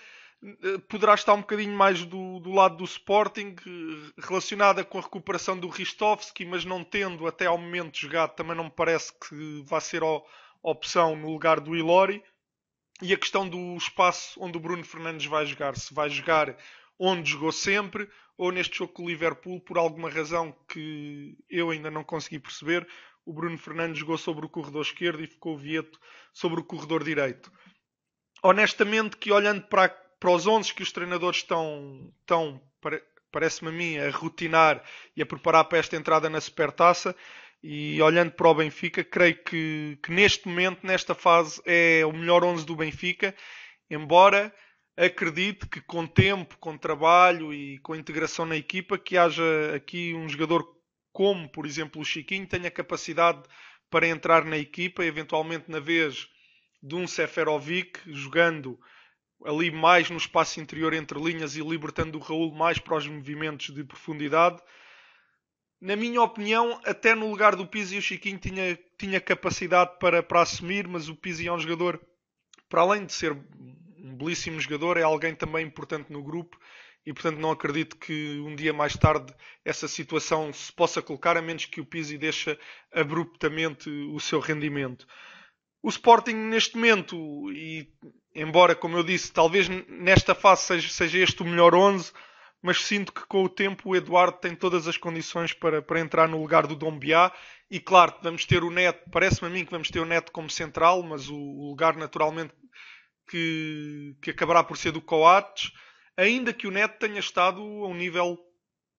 poderá 0.87 1.13
estar 1.13 1.33
um 1.33 1.41
bocadinho 1.41 1.75
mais 1.75 2.03
do, 2.05 2.39
do, 2.39 2.51
lado 2.51 2.77
do 2.77 2.83
Sporting, 2.83 3.55
relacionada 4.17 4.83
com 4.83 4.97
a 4.97 5.01
recuperação 5.01 5.57
do 5.57 5.69
Ristovski, 5.69 6.45
mas 6.45 6.65
não 6.65 6.83
tendo 6.83 7.25
até 7.27 7.45
ao 7.45 7.57
momento 7.57 7.97
jogado, 7.97 8.35
também 8.35 8.55
não 8.55 8.65
me 8.65 8.71
parece 8.71 9.13
que 9.13 9.63
vá 9.65 9.79
ser 9.79 10.03
a 10.03 10.21
opção 10.61 11.15
no 11.15 11.31
lugar 11.31 11.59
do 11.59 11.75
Ilori. 11.75 12.23
E 13.01 13.13
a 13.13 13.17
questão 13.17 13.47
do 13.47 13.75
espaço 13.75 14.39
onde 14.41 14.57
o 14.57 14.61
Bruno 14.61 14.83
Fernandes 14.83 15.25
vai 15.25 15.45
jogar, 15.45 15.75
se 15.75 15.93
vai 15.93 16.09
jogar 16.09 16.55
onde 16.99 17.31
jogou 17.31 17.51
sempre, 17.51 18.07
ou 18.37 18.51
neste 18.51 18.77
jogo 18.77 18.93
com 18.93 19.03
o 19.03 19.07
Liverpool, 19.07 19.59
por 19.61 19.77
alguma 19.77 20.09
razão 20.09 20.55
que 20.67 21.37
eu 21.49 21.69
ainda 21.69 21.89
não 21.89 22.03
consegui 22.03 22.39
perceber, 22.39 22.87
o 23.25 23.33
Bruno 23.33 23.57
Fernandes 23.57 23.99
jogou 23.99 24.17
sobre 24.17 24.45
o 24.45 24.49
corredor 24.49 24.81
esquerdo 24.83 25.23
e 25.23 25.27
ficou 25.27 25.55
o 25.55 25.57
Vieto 25.57 25.99
sobre 26.33 26.59
o 26.59 26.63
corredor 26.63 27.03
direito. 27.03 27.51
Honestamente, 28.41 29.17
que 29.17 29.31
olhando 29.31 29.63
para 29.63 30.02
para 30.23 30.31
os 30.31 30.47
11 30.47 30.73
que 30.73 30.81
os 30.81 30.93
treinadores 30.93 31.39
estão, 31.39 32.09
estão 32.21 32.61
parece-me 33.29 33.69
a 33.69 33.73
mim, 33.73 33.97
a 33.97 34.09
rotinar 34.09 34.81
e 35.17 35.21
a 35.21 35.25
preparar 35.25 35.65
para 35.65 35.79
esta 35.79 35.97
entrada 35.97 36.29
na 36.29 36.39
Supertaça. 36.39 37.13
E 37.61 38.01
olhando 38.01 38.31
para 38.31 38.47
o 38.47 38.55
Benfica, 38.55 39.03
creio 39.03 39.43
que, 39.43 39.99
que 40.01 40.13
neste 40.13 40.47
momento, 40.47 40.87
nesta 40.87 41.13
fase, 41.13 41.61
é 41.65 42.05
o 42.05 42.13
melhor 42.13 42.41
11 42.41 42.65
do 42.65 42.73
Benfica. 42.73 43.35
Embora 43.89 44.55
acredite 44.95 45.67
que 45.67 45.81
com 45.81 46.07
tempo, 46.07 46.57
com 46.57 46.77
trabalho 46.77 47.53
e 47.53 47.79
com 47.79 47.93
integração 47.93 48.45
na 48.45 48.55
equipa, 48.55 48.97
que 48.97 49.17
haja 49.17 49.43
aqui 49.75 50.13
um 50.13 50.29
jogador 50.29 50.65
como, 51.11 51.49
por 51.49 51.65
exemplo, 51.65 52.01
o 52.01 52.05
Chiquinho, 52.05 52.47
tenha 52.47 52.71
capacidade 52.71 53.43
para 53.89 54.07
entrar 54.07 54.45
na 54.45 54.57
equipa, 54.57 55.03
eventualmente 55.03 55.69
na 55.69 55.81
vez 55.81 56.29
de 56.81 56.95
um 56.95 57.05
Seferovic 57.07 57.99
jogando 58.05 58.79
ali 59.45 59.71
mais 59.71 60.09
no 60.09 60.17
espaço 60.17 60.59
interior 60.59 60.93
entre 60.93 61.19
linhas 61.19 61.55
e 61.55 61.61
libertando 61.61 62.17
o 62.17 62.21
Raul 62.21 62.53
mais 62.53 62.79
para 62.79 62.97
os 62.97 63.07
movimentos 63.07 63.73
de 63.73 63.83
profundidade. 63.83 64.61
Na 65.81 65.95
minha 65.95 66.21
opinião, 66.21 66.79
até 66.85 67.13
no 67.13 67.29
lugar 67.29 67.55
do 67.55 67.67
Pizzi, 67.67 67.97
o 67.97 68.01
Chiquinho 68.01 68.37
tinha, 68.37 68.79
tinha 68.97 69.19
capacidade 69.19 69.97
para, 69.99 70.23
para 70.23 70.41
assumir, 70.41 70.87
mas 70.87 71.09
o 71.09 71.15
Pizzi 71.15 71.47
é 71.47 71.51
um 71.51 71.59
jogador, 71.59 72.01
para 72.69 72.81
além 72.81 73.05
de 73.05 73.13
ser 73.13 73.33
um 73.33 74.15
belíssimo 74.15 74.59
jogador, 74.59 74.97
é 74.97 75.03
alguém 75.03 75.35
também 75.35 75.65
importante 75.65 76.11
no 76.11 76.23
grupo 76.23 76.57
e, 77.05 77.11
portanto, 77.11 77.37
não 77.37 77.51
acredito 77.51 77.97
que 77.97 78.39
um 78.39 78.55
dia 78.55 78.71
mais 78.71 78.95
tarde 78.95 79.33
essa 79.65 79.87
situação 79.87 80.53
se 80.53 80.71
possa 80.71 81.01
colocar, 81.01 81.35
a 81.35 81.41
menos 81.41 81.65
que 81.65 81.81
o 81.81 81.85
Pizzi 81.85 82.17
deixe 82.17 82.57
abruptamente 82.93 83.89
o 83.89 84.19
seu 84.19 84.39
rendimento. 84.39 85.05
O 85.81 85.89
Sporting, 85.89 86.33
neste 86.33 86.75
momento, 86.75 87.51
e 87.51 87.91
embora, 88.35 88.75
como 88.75 88.97
eu 88.97 89.03
disse, 89.03 89.31
talvez 89.31 89.67
nesta 89.87 90.33
fase 90.33 90.63
seja, 90.63 90.89
seja 90.89 91.19
este 91.19 91.41
o 91.41 91.45
melhor 91.45 91.75
11, 91.75 92.11
mas 92.61 92.85
sinto 92.85 93.11
que 93.11 93.25
com 93.27 93.43
o 93.43 93.49
tempo 93.49 93.89
o 93.89 93.95
Eduardo 93.95 94.37
tem 94.37 94.55
todas 94.55 94.87
as 94.87 94.97
condições 94.97 95.53
para, 95.53 95.81
para 95.81 95.99
entrar 95.99 96.27
no 96.29 96.39
lugar 96.39 96.65
do 96.65 96.75
Dombiá. 96.75 97.31
E 97.69 97.79
claro, 97.79 98.15
vamos 98.21 98.45
ter 98.45 98.63
o 98.63 98.69
Neto, 98.69 99.09
parece-me 99.11 99.49
a 99.49 99.51
mim 99.51 99.65
que 99.65 99.71
vamos 99.71 99.89
ter 99.89 99.99
o 99.99 100.05
Neto 100.05 100.31
como 100.31 100.49
central, 100.49 101.03
mas 101.03 101.27
o, 101.27 101.35
o 101.35 101.69
lugar 101.69 101.95
naturalmente 101.97 102.53
que, 103.29 104.15
que 104.21 104.31
acabará 104.31 104.63
por 104.63 104.77
ser 104.77 104.91
do 104.91 105.01
Coates. 105.01 105.71
Ainda 106.15 106.53
que 106.53 106.67
o 106.67 106.71
Neto 106.71 106.99
tenha 106.99 107.19
estado 107.19 107.61
a 107.61 107.87
um 107.87 107.95
nível 107.95 108.39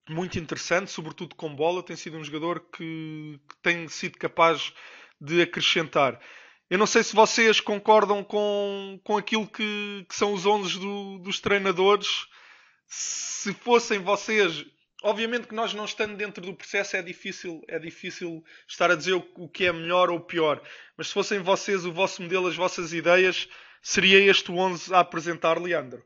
muito 0.08 0.38
interessante, 0.38 0.90
sobretudo 0.90 1.34
com 1.34 1.54
bola, 1.54 1.82
tem 1.82 1.96
sido 1.96 2.18
um 2.18 2.24
jogador 2.24 2.60
que, 2.70 3.40
que 3.48 3.56
tem 3.62 3.88
sido 3.88 4.18
capaz 4.18 4.74
de 5.20 5.40
acrescentar. 5.42 6.20
Eu 6.70 6.78
não 6.78 6.86
sei 6.86 7.02
se 7.02 7.14
vocês 7.14 7.60
concordam 7.60 8.24
com, 8.24 8.98
com 9.04 9.16
aquilo 9.16 9.46
que, 9.46 10.06
que 10.08 10.14
são 10.14 10.32
os 10.32 10.46
11 10.46 10.78
do, 10.78 11.18
dos 11.18 11.38
treinadores. 11.38 12.26
Se 12.86 13.52
fossem 13.52 13.98
vocês, 13.98 14.64
obviamente 15.02 15.46
que 15.46 15.54
nós 15.54 15.74
não 15.74 15.84
estando 15.84 16.16
dentro 16.16 16.42
do 16.42 16.54
processo 16.54 16.96
é 16.96 17.02
difícil, 17.02 17.62
é 17.68 17.78
difícil 17.78 18.42
estar 18.66 18.90
a 18.90 18.94
dizer 18.96 19.12
o, 19.12 19.48
que 19.48 19.66
é 19.66 19.72
melhor 19.72 20.10
ou 20.10 20.20
pior. 20.20 20.62
Mas 20.96 21.08
se 21.08 21.12
fossem 21.12 21.38
vocês, 21.38 21.84
o 21.84 21.92
vosso 21.92 22.22
modelo, 22.22 22.48
as 22.48 22.56
vossas 22.56 22.92
ideias, 22.94 23.46
seria 23.82 24.18
este 24.18 24.50
11 24.50 24.94
a 24.94 25.00
apresentar, 25.00 25.60
Leandro? 25.60 26.02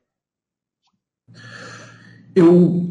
Eu 2.35 2.89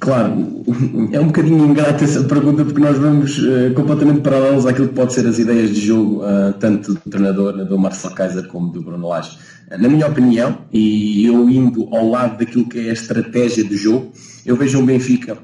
Claro, 0.00 0.64
é 1.12 1.20
um 1.20 1.26
bocadinho 1.26 1.64
ingrata 1.66 2.04
essa 2.04 2.22
pergunta 2.24 2.64
porque 2.64 2.80
nós 2.80 2.96
vamos 2.98 3.38
uh, 3.38 3.74
completamente 3.74 4.20
paralelos 4.20 4.66
àquilo 4.66 4.88
que 4.88 4.94
pode 4.94 5.12
ser 5.12 5.26
as 5.26 5.38
ideias 5.38 5.70
de 5.70 5.80
jogo, 5.80 6.22
uh, 6.22 6.52
tanto 6.58 6.94
do 6.94 7.00
treinador, 7.00 7.64
do 7.64 7.78
Marcelo 7.78 8.14
Kaiser, 8.14 8.46
como 8.46 8.70
do 8.70 8.80
Bruno 8.80 9.08
Lage. 9.08 9.36
Uh, 9.70 9.80
na 9.80 9.88
minha 9.88 10.06
opinião, 10.06 10.58
e 10.72 11.26
eu 11.26 11.48
indo 11.50 11.88
ao 11.94 12.08
lado 12.08 12.38
daquilo 12.38 12.68
que 12.68 12.78
é 12.78 12.90
a 12.90 12.92
estratégia 12.92 13.64
de 13.64 13.76
jogo, 13.76 14.12
eu 14.46 14.56
vejo 14.56 14.78
um 14.78 14.86
Benfica 14.86 15.36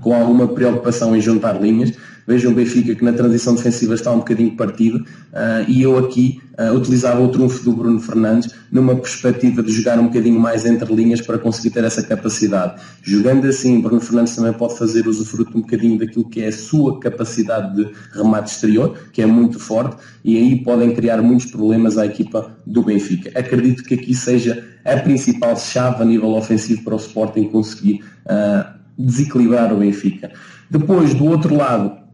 com 0.00 0.14
alguma 0.14 0.46
preocupação 0.46 1.16
em 1.16 1.20
juntar 1.20 1.60
linhas, 1.60 1.92
Vejam 2.28 2.52
o 2.52 2.54
Benfica 2.54 2.94
que 2.94 3.02
na 3.02 3.14
transição 3.14 3.54
defensiva 3.54 3.94
está 3.94 4.12
um 4.12 4.18
bocadinho 4.18 4.54
partido 4.54 4.98
uh, 4.98 5.64
e 5.66 5.80
eu 5.80 5.96
aqui 5.96 6.42
uh, 6.58 6.74
utilizava 6.74 7.22
o 7.22 7.28
trunfo 7.28 7.64
do 7.64 7.72
Bruno 7.72 7.98
Fernandes 7.98 8.54
numa 8.70 8.94
perspectiva 8.94 9.62
de 9.62 9.72
jogar 9.72 9.98
um 9.98 10.08
bocadinho 10.08 10.38
mais 10.38 10.66
entre 10.66 10.94
linhas 10.94 11.22
para 11.22 11.38
conseguir 11.38 11.70
ter 11.70 11.82
essa 11.84 12.02
capacidade. 12.02 12.82
Jogando 13.02 13.46
assim, 13.46 13.80
Bruno 13.80 13.98
Fernandes 13.98 14.36
também 14.36 14.52
pode 14.52 14.76
fazer 14.76 15.08
usufruto 15.08 15.56
um 15.56 15.62
bocadinho 15.62 15.98
daquilo 15.98 16.28
que 16.28 16.42
é 16.42 16.48
a 16.48 16.52
sua 16.52 17.00
capacidade 17.00 17.74
de 17.74 17.90
remate 18.12 18.50
exterior, 18.50 18.94
que 19.10 19.22
é 19.22 19.26
muito 19.26 19.58
forte, 19.58 19.96
e 20.22 20.36
aí 20.36 20.62
podem 20.62 20.92
criar 20.94 21.22
muitos 21.22 21.46
problemas 21.46 21.96
à 21.96 22.04
equipa 22.04 22.58
do 22.66 22.82
Benfica. 22.82 23.30
Acredito 23.40 23.82
que 23.84 23.94
aqui 23.94 24.14
seja 24.14 24.68
a 24.84 24.98
principal 24.98 25.56
chave 25.56 26.02
a 26.02 26.04
nível 26.04 26.34
ofensivo 26.34 26.84
para 26.84 26.92
o 26.92 26.98
Sporting 26.98 27.44
conseguir 27.44 28.04
uh, 28.26 28.70
desequilibrar 28.98 29.72
o 29.72 29.78
Benfica. 29.78 30.30
Depois, 30.70 31.14
do 31.14 31.24
outro 31.24 31.56
lado, 31.56 32.06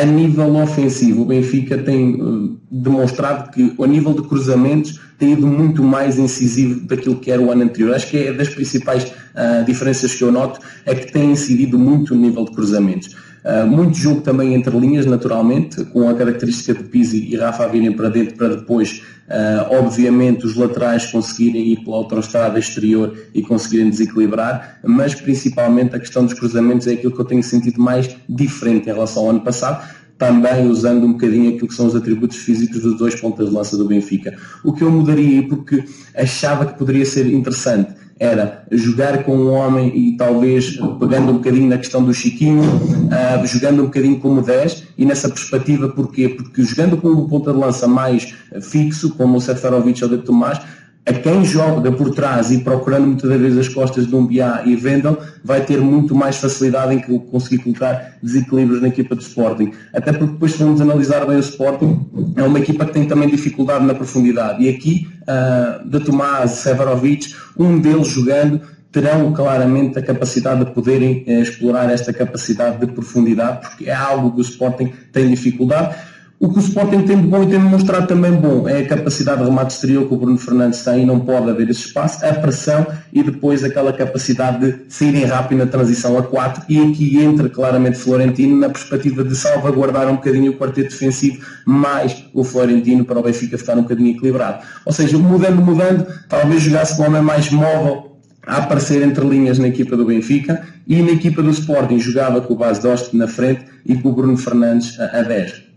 a 0.00 0.04
nível 0.04 0.56
ofensivo, 0.56 1.22
o 1.22 1.24
Benfica 1.24 1.78
tem 1.78 2.20
uh, 2.20 2.58
demonstrado 2.70 3.50
que, 3.52 3.74
a 3.80 3.86
nível 3.86 4.12
de 4.12 4.22
cruzamentos, 4.22 5.00
tem 5.18 5.32
ido 5.32 5.46
muito 5.46 5.82
mais 5.82 6.18
incisivo 6.18 6.86
daquilo 6.86 7.16
que 7.16 7.30
era 7.30 7.40
o 7.40 7.50
ano 7.50 7.62
anterior. 7.62 7.94
Acho 7.94 8.08
que 8.08 8.18
é 8.18 8.32
das 8.32 8.48
principais 8.48 9.04
uh, 9.04 9.64
diferenças 9.64 10.14
que 10.14 10.24
eu 10.24 10.32
noto, 10.32 10.60
é 10.84 10.94
que 10.94 11.12
tem 11.12 11.30
incidido 11.30 11.78
muito 11.78 12.14
no 12.14 12.20
nível 12.20 12.44
de 12.44 12.52
cruzamentos. 12.52 13.14
Uh, 13.44 13.66
muito 13.66 13.98
jogo 13.98 14.22
também 14.22 14.54
entre 14.54 14.74
linhas, 14.78 15.04
naturalmente, 15.04 15.84
com 15.84 16.08
a 16.08 16.14
característica 16.14 16.72
de 16.72 16.88
Pizzi 16.88 17.28
e 17.30 17.36
Rafa 17.36 17.68
virem 17.68 17.92
para 17.92 18.08
dentro 18.08 18.36
para 18.36 18.56
depois, 18.56 19.02
uh, 19.28 19.76
obviamente, 19.78 20.46
os 20.46 20.56
laterais 20.56 21.04
conseguirem 21.04 21.72
ir 21.72 21.84
pela 21.84 21.96
autostrada 21.96 22.58
exterior 22.58 23.14
e 23.34 23.42
conseguirem 23.42 23.90
desequilibrar, 23.90 24.78
mas 24.82 25.14
principalmente 25.14 25.94
a 25.94 25.98
questão 25.98 26.24
dos 26.24 26.32
cruzamentos 26.32 26.86
é 26.86 26.92
aquilo 26.92 27.12
que 27.12 27.20
eu 27.20 27.24
tenho 27.26 27.42
sentido 27.42 27.78
mais 27.78 28.16
diferente 28.26 28.88
em 28.88 28.92
relação 28.94 29.24
ao 29.24 29.30
ano 29.30 29.40
passado, 29.42 29.86
também 30.16 30.66
usando 30.66 31.04
um 31.04 31.12
bocadinho 31.12 31.50
aquilo 31.50 31.68
que 31.68 31.74
são 31.74 31.86
os 31.86 31.94
atributos 31.94 32.38
físicos 32.38 32.80
dos 32.80 32.96
dois 32.96 33.14
pontas 33.14 33.50
de 33.50 33.54
lança 33.54 33.76
do 33.76 33.84
Benfica. 33.86 34.34
O 34.64 34.72
que 34.72 34.82
eu 34.82 34.90
mudaria, 34.90 35.46
porque 35.46 35.84
achava 36.16 36.64
que 36.64 36.78
poderia 36.78 37.04
ser 37.04 37.26
interessante, 37.26 37.92
era 38.18 38.64
jogar 38.70 39.24
com 39.24 39.36
um 39.36 39.52
homem 39.52 39.96
e 39.96 40.16
talvez 40.16 40.78
pegando 41.00 41.32
um 41.32 41.34
bocadinho 41.34 41.68
na 41.68 41.78
questão 41.78 42.02
do 42.02 42.14
Chiquinho, 42.14 42.62
uh, 42.62 43.46
jogando 43.46 43.82
um 43.82 43.86
bocadinho 43.86 44.18
como 44.20 44.40
10 44.40 44.84
e 44.96 45.04
nessa 45.04 45.28
perspectiva 45.28 45.88
porquê? 45.88 46.28
Porque 46.28 46.62
jogando 46.62 46.96
com 46.96 47.08
um 47.08 47.28
ponta 47.28 47.52
de 47.52 47.58
lança 47.58 47.88
mais 47.88 48.34
fixo, 48.62 49.14
como 49.16 49.38
o 49.38 49.40
Seferovic 49.40 50.02
ou 50.04 50.10
o 50.10 50.16
de 50.16 50.22
Tomás, 50.22 50.60
a 51.06 51.12
quem 51.12 51.44
joga 51.44 51.92
por 51.92 52.14
trás 52.14 52.50
e 52.50 52.58
procurando 52.58 53.06
muitas 53.06 53.30
vezes 53.38 53.58
as 53.58 53.68
costas 53.68 54.06
de 54.06 54.14
um 54.14 54.26
Biá 54.26 54.62
e 54.64 54.74
Vendel, 54.74 55.18
vai 55.44 55.60
ter 55.60 55.78
muito 55.78 56.14
mais 56.14 56.36
facilidade 56.36 56.94
em 56.94 57.00
conseguir 57.00 57.58
colocar 57.58 58.16
desequilíbrios 58.22 58.80
na 58.80 58.88
equipa 58.88 59.14
do 59.14 59.20
Sporting. 59.20 59.72
Até 59.92 60.12
porque 60.12 60.32
depois 60.32 60.52
se 60.52 60.58
vamos 60.58 60.80
analisar 60.80 61.26
bem 61.26 61.36
o 61.36 61.40
Sporting, 61.40 62.06
é 62.36 62.42
uma 62.42 62.58
equipa 62.58 62.86
que 62.86 62.92
tem 62.92 63.06
também 63.06 63.28
dificuldade 63.28 63.84
na 63.84 63.94
profundidade. 63.94 64.64
E 64.64 64.68
aqui, 64.70 65.06
uh, 65.22 65.86
de 65.86 66.00
Tomás, 66.00 66.52
Severovic, 66.52 67.34
um 67.58 67.78
deles 67.78 68.08
jogando, 68.08 68.62
terão 68.90 69.32
claramente 69.32 69.98
a 69.98 70.02
capacidade 70.02 70.64
de 70.64 70.70
poderem 70.70 71.22
uh, 71.28 71.42
explorar 71.42 71.90
esta 71.90 72.14
capacidade 72.14 72.78
de 72.78 72.86
profundidade, 72.86 73.60
porque 73.60 73.90
é 73.90 73.94
algo 73.94 74.32
que 74.32 74.38
o 74.38 74.42
Sporting 74.42 74.90
tem 75.12 75.28
dificuldade. 75.28 75.96
O 76.44 76.52
que 76.52 76.58
o 76.58 76.60
Sporting 76.60 77.06
tem 77.06 77.22
de 77.22 77.26
bom 77.26 77.42
e 77.42 77.46
tem 77.46 77.58
demonstrado 77.58 78.06
também 78.06 78.32
bom 78.32 78.68
é 78.68 78.80
a 78.80 78.86
capacidade 78.86 79.38
de 79.38 79.48
remate 79.48 79.72
exterior 79.72 80.06
que 80.06 80.12
o 80.12 80.16
Bruno 80.18 80.36
Fernandes 80.36 80.84
tem 80.84 81.02
e 81.02 81.06
não 81.06 81.18
pode 81.18 81.48
haver 81.48 81.70
esse 81.70 81.86
espaço, 81.86 82.22
a 82.22 82.34
pressão 82.34 82.86
e 83.14 83.22
depois 83.22 83.64
aquela 83.64 83.94
capacidade 83.94 84.58
de 84.58 84.92
saírem 84.92 85.24
rápido 85.24 85.60
na 85.60 85.66
transição 85.66 86.18
a 86.18 86.22
4 86.22 86.64
e 86.68 86.78
aqui 86.78 87.18
entra 87.18 87.48
claramente 87.48 87.96
Florentino 87.96 88.58
na 88.58 88.68
perspectiva 88.68 89.24
de 89.24 89.34
salvaguardar 89.34 90.06
um 90.06 90.16
bocadinho 90.16 90.52
o 90.52 90.56
quarteto 90.58 90.90
defensivo 90.90 91.42
mais 91.64 92.26
o 92.34 92.44
Florentino 92.44 93.06
para 93.06 93.18
o 93.18 93.22
Benfica 93.22 93.56
ficar 93.56 93.78
um 93.78 93.82
bocadinho 93.82 94.14
equilibrado. 94.14 94.62
Ou 94.84 94.92
seja, 94.92 95.16
mudando, 95.16 95.62
mudando, 95.62 96.06
talvez 96.28 96.60
jogasse 96.60 96.94
com 96.94 97.04
um 97.04 97.06
homem 97.06 97.22
mais 97.22 97.50
móvel 97.50 98.18
a 98.46 98.58
aparecer 98.58 99.00
entre 99.00 99.26
linhas 99.26 99.58
na 99.58 99.68
equipa 99.68 99.96
do 99.96 100.04
Benfica 100.04 100.60
e 100.86 101.00
na 101.00 101.12
equipa 101.12 101.42
do 101.42 101.48
Sporting 101.48 101.98
jogava 101.98 102.42
com 102.42 102.52
o 102.52 102.56
Bas 102.58 102.80
Dost 102.80 103.16
na 103.16 103.26
frente 103.26 103.64
e 103.86 103.96
com 103.96 104.10
o 104.10 104.12
Bruno 104.12 104.36
Fernandes 104.36 105.00
a 105.00 105.22
10. 105.22 105.73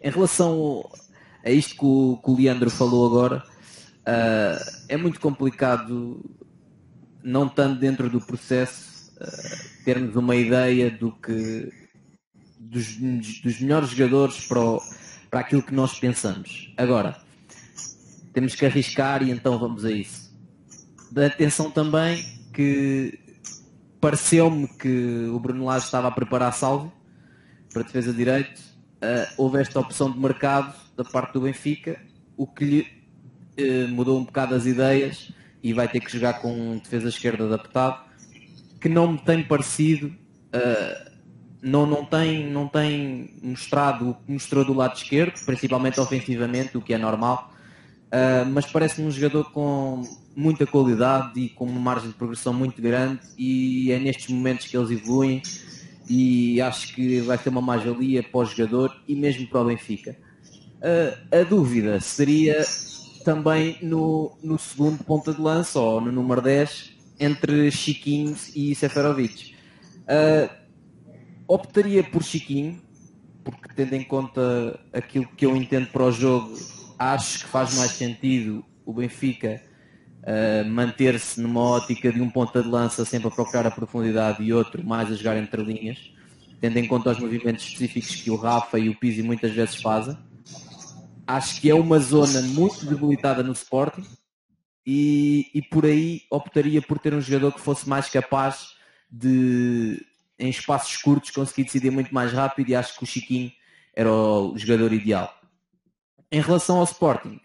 Em 0.00 0.10
relação 0.10 0.88
a 1.44 1.50
isto 1.50 1.74
que 1.76 1.84
o, 1.84 2.20
que 2.22 2.30
o 2.30 2.36
Leandro 2.36 2.70
falou 2.70 3.06
agora, 3.06 3.42
uh, 4.06 4.82
é 4.88 4.96
muito 4.96 5.18
complicado, 5.18 6.24
não 7.22 7.46
estando 7.46 7.78
dentro 7.78 8.08
do 8.08 8.20
processo, 8.20 9.12
uh, 9.16 9.84
termos 9.84 10.14
uma 10.14 10.36
ideia 10.36 10.88
do 10.88 11.10
que 11.10 11.72
dos, 12.60 12.96
dos 12.96 13.60
melhores 13.60 13.90
jogadores 13.90 14.46
para, 14.46 14.60
o, 14.60 14.80
para 15.28 15.40
aquilo 15.40 15.62
que 15.62 15.74
nós 15.74 15.98
pensamos. 15.98 16.72
Agora, 16.76 17.16
temos 18.32 18.54
que 18.54 18.64
arriscar 18.64 19.22
e 19.22 19.32
então 19.32 19.58
vamos 19.58 19.84
a 19.84 19.90
isso. 19.90 20.32
Dá 21.10 21.26
atenção 21.26 21.72
também 21.72 22.24
que 22.52 23.18
pareceu-me 24.00 24.68
que 24.68 25.26
o 25.32 25.40
Bruno 25.40 25.64
Lage 25.64 25.86
estava 25.86 26.06
a 26.06 26.12
preparar 26.12 26.52
salvo 26.52 26.92
para 27.72 27.82
defesa 27.82 28.12
de 28.12 28.18
direito 28.18 28.67
uh, 29.02 29.32
houve 29.36 29.60
esta 29.60 29.80
opção 29.80 30.10
de 30.10 30.18
mercado 30.18 30.74
da 30.96 31.04
parte 31.04 31.32
do 31.32 31.42
Benfica, 31.42 32.00
o 32.36 32.46
que 32.46 32.64
lhe 32.64 32.86
uh, 33.58 33.88
mudou 33.88 34.18
um 34.18 34.24
bocado 34.24 34.54
as 34.54 34.66
ideias 34.66 35.32
e 35.62 35.72
vai 35.72 35.88
ter 35.88 36.00
que 36.00 36.10
jogar 36.10 36.34
com 36.34 36.52
um 36.52 36.78
defesa 36.78 37.08
esquerda 37.08 37.44
adaptado, 37.44 38.04
que 38.80 38.88
não 38.88 39.12
me 39.12 39.18
tem 39.18 39.42
parecido, 39.42 40.06
uh, 40.08 41.10
não, 41.60 41.86
não, 41.86 42.04
tem, 42.04 42.48
não 42.50 42.68
tem 42.68 43.34
mostrado 43.42 44.10
o 44.10 44.14
que 44.14 44.32
mostrou 44.32 44.64
do 44.64 44.72
lado 44.72 44.96
esquerdo, 44.96 45.44
principalmente 45.44 45.98
ofensivamente, 45.98 46.76
o 46.76 46.80
que 46.80 46.94
é 46.94 46.98
normal, 46.98 47.52
mas 48.52 48.64
parece-me 48.64 49.08
um 49.08 49.10
jogador 49.10 49.50
com 49.52 50.02
muita 50.36 50.64
qualidade 50.64 51.38
e 51.40 51.48
com 51.48 51.64
uma 51.64 51.80
margem 51.80 52.10
de 52.10 52.14
progressão 52.14 52.54
muito 52.54 52.80
grande 52.80 53.20
e 53.36 53.90
é 53.90 53.98
nestes 53.98 54.28
momentos 54.28 54.68
que 54.68 54.76
eles 54.76 54.88
evoluem 54.88 55.42
e 56.08 56.60
acho 56.60 56.94
que 56.94 57.20
vai 57.20 57.36
ser 57.36 57.50
uma 57.50 57.60
mais-valia 57.60 58.22
para 58.22 58.40
o 58.40 58.44
jogador 58.44 58.96
e 59.06 59.14
mesmo 59.14 59.46
para 59.46 59.60
o 59.60 59.64
Benfica. 59.66 60.16
Uh, 60.78 61.36
a 61.40 61.42
dúvida 61.42 62.00
seria 62.00 62.64
também 63.24 63.78
no, 63.82 64.36
no 64.42 64.58
segundo 64.58 65.02
ponta 65.04 65.34
de 65.34 65.40
lança, 65.40 65.78
ou 65.78 66.00
no 66.00 66.10
número 66.10 66.40
10, 66.40 66.92
entre 67.20 67.70
Chiquinho 67.70 68.34
e 68.54 68.74
Seferovic. 68.74 69.54
Uh, 70.04 70.48
optaria 71.46 72.02
por 72.02 72.22
Chiquinho, 72.22 72.80
porque 73.44 73.68
tendo 73.74 73.94
em 73.94 74.04
conta 74.04 74.80
aquilo 74.92 75.26
que 75.36 75.44
eu 75.44 75.56
entendo 75.56 75.88
para 75.88 76.04
o 76.04 76.12
jogo, 76.12 76.56
acho 76.98 77.40
que 77.40 77.46
faz 77.46 77.76
mais 77.76 77.92
sentido 77.92 78.64
o 78.86 78.92
Benfica 78.92 79.62
uh, 80.28 80.68
manter-se 80.68 81.40
numa 81.40 81.60
ótica 81.60 82.12
de 82.12 82.20
um 82.20 82.28
ponta 82.28 82.62
de 82.62 82.68
lança 82.68 83.04
sempre 83.04 83.28
a 83.28 83.30
procurar 83.30 83.66
a 83.66 83.70
profundidade 83.70 84.42
e 84.42 84.52
outro 84.52 84.84
mais 84.84 85.10
a 85.10 85.14
jogar 85.14 85.38
entre 85.38 85.62
linhas, 85.62 86.12
tendo 86.60 86.76
em 86.76 86.86
conta 86.86 87.10
os 87.10 87.18
movimentos 87.18 87.64
específicos 87.64 88.16
que 88.16 88.30
o 88.30 88.36
Rafa 88.36 88.78
e 88.78 88.88
o 88.88 88.98
Pizzi 88.98 89.22
muitas 89.22 89.52
vezes 89.52 89.76
fazem. 89.76 90.16
Acho 91.26 91.60
que 91.60 91.70
é 91.70 91.74
uma 91.74 91.98
zona 91.98 92.42
muito 92.42 92.86
debilitada 92.86 93.42
no 93.42 93.52
Sporting 93.52 94.04
e, 94.86 95.50
e 95.54 95.62
por 95.62 95.84
aí 95.84 96.22
optaria 96.30 96.80
por 96.80 96.98
ter 96.98 97.14
um 97.14 97.20
jogador 97.20 97.52
que 97.52 97.60
fosse 97.60 97.88
mais 97.88 98.08
capaz 98.08 98.74
de, 99.10 100.04
em 100.38 100.48
espaços 100.48 100.96
curtos, 100.96 101.30
conseguir 101.30 101.64
decidir 101.64 101.90
muito 101.90 102.12
mais 102.14 102.32
rápido 102.32 102.70
e 102.70 102.74
acho 102.74 102.96
que 102.96 103.04
o 103.04 103.06
Chiquinho 103.06 103.52
era 103.94 104.10
o 104.10 104.56
jogador 104.56 104.92
ideal. 104.92 105.34
Em 106.30 106.40
relação 106.40 106.78
ao 106.78 106.84
Sporting, 106.84 107.40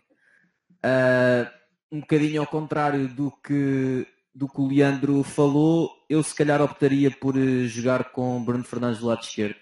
uh, 0.85 1.62
um 1.93 1.99
bocadinho 1.99 2.41
ao 2.41 2.47
contrário 2.47 3.07
do 3.07 3.31
que, 3.31 4.07
do 4.33 4.49
que 4.49 4.59
o 4.59 4.67
Leandro 4.67 5.21
falou, 5.21 5.91
eu 6.09 6.23
se 6.23 6.33
calhar 6.33 6.59
optaria 6.59 7.11
por 7.11 7.37
eh, 7.37 7.67
jogar 7.67 8.05
com 8.05 8.43
Bruno 8.43 8.63
Fernandes 8.63 8.99
do 8.99 9.05
lado 9.05 9.21
esquerdo. 9.21 9.57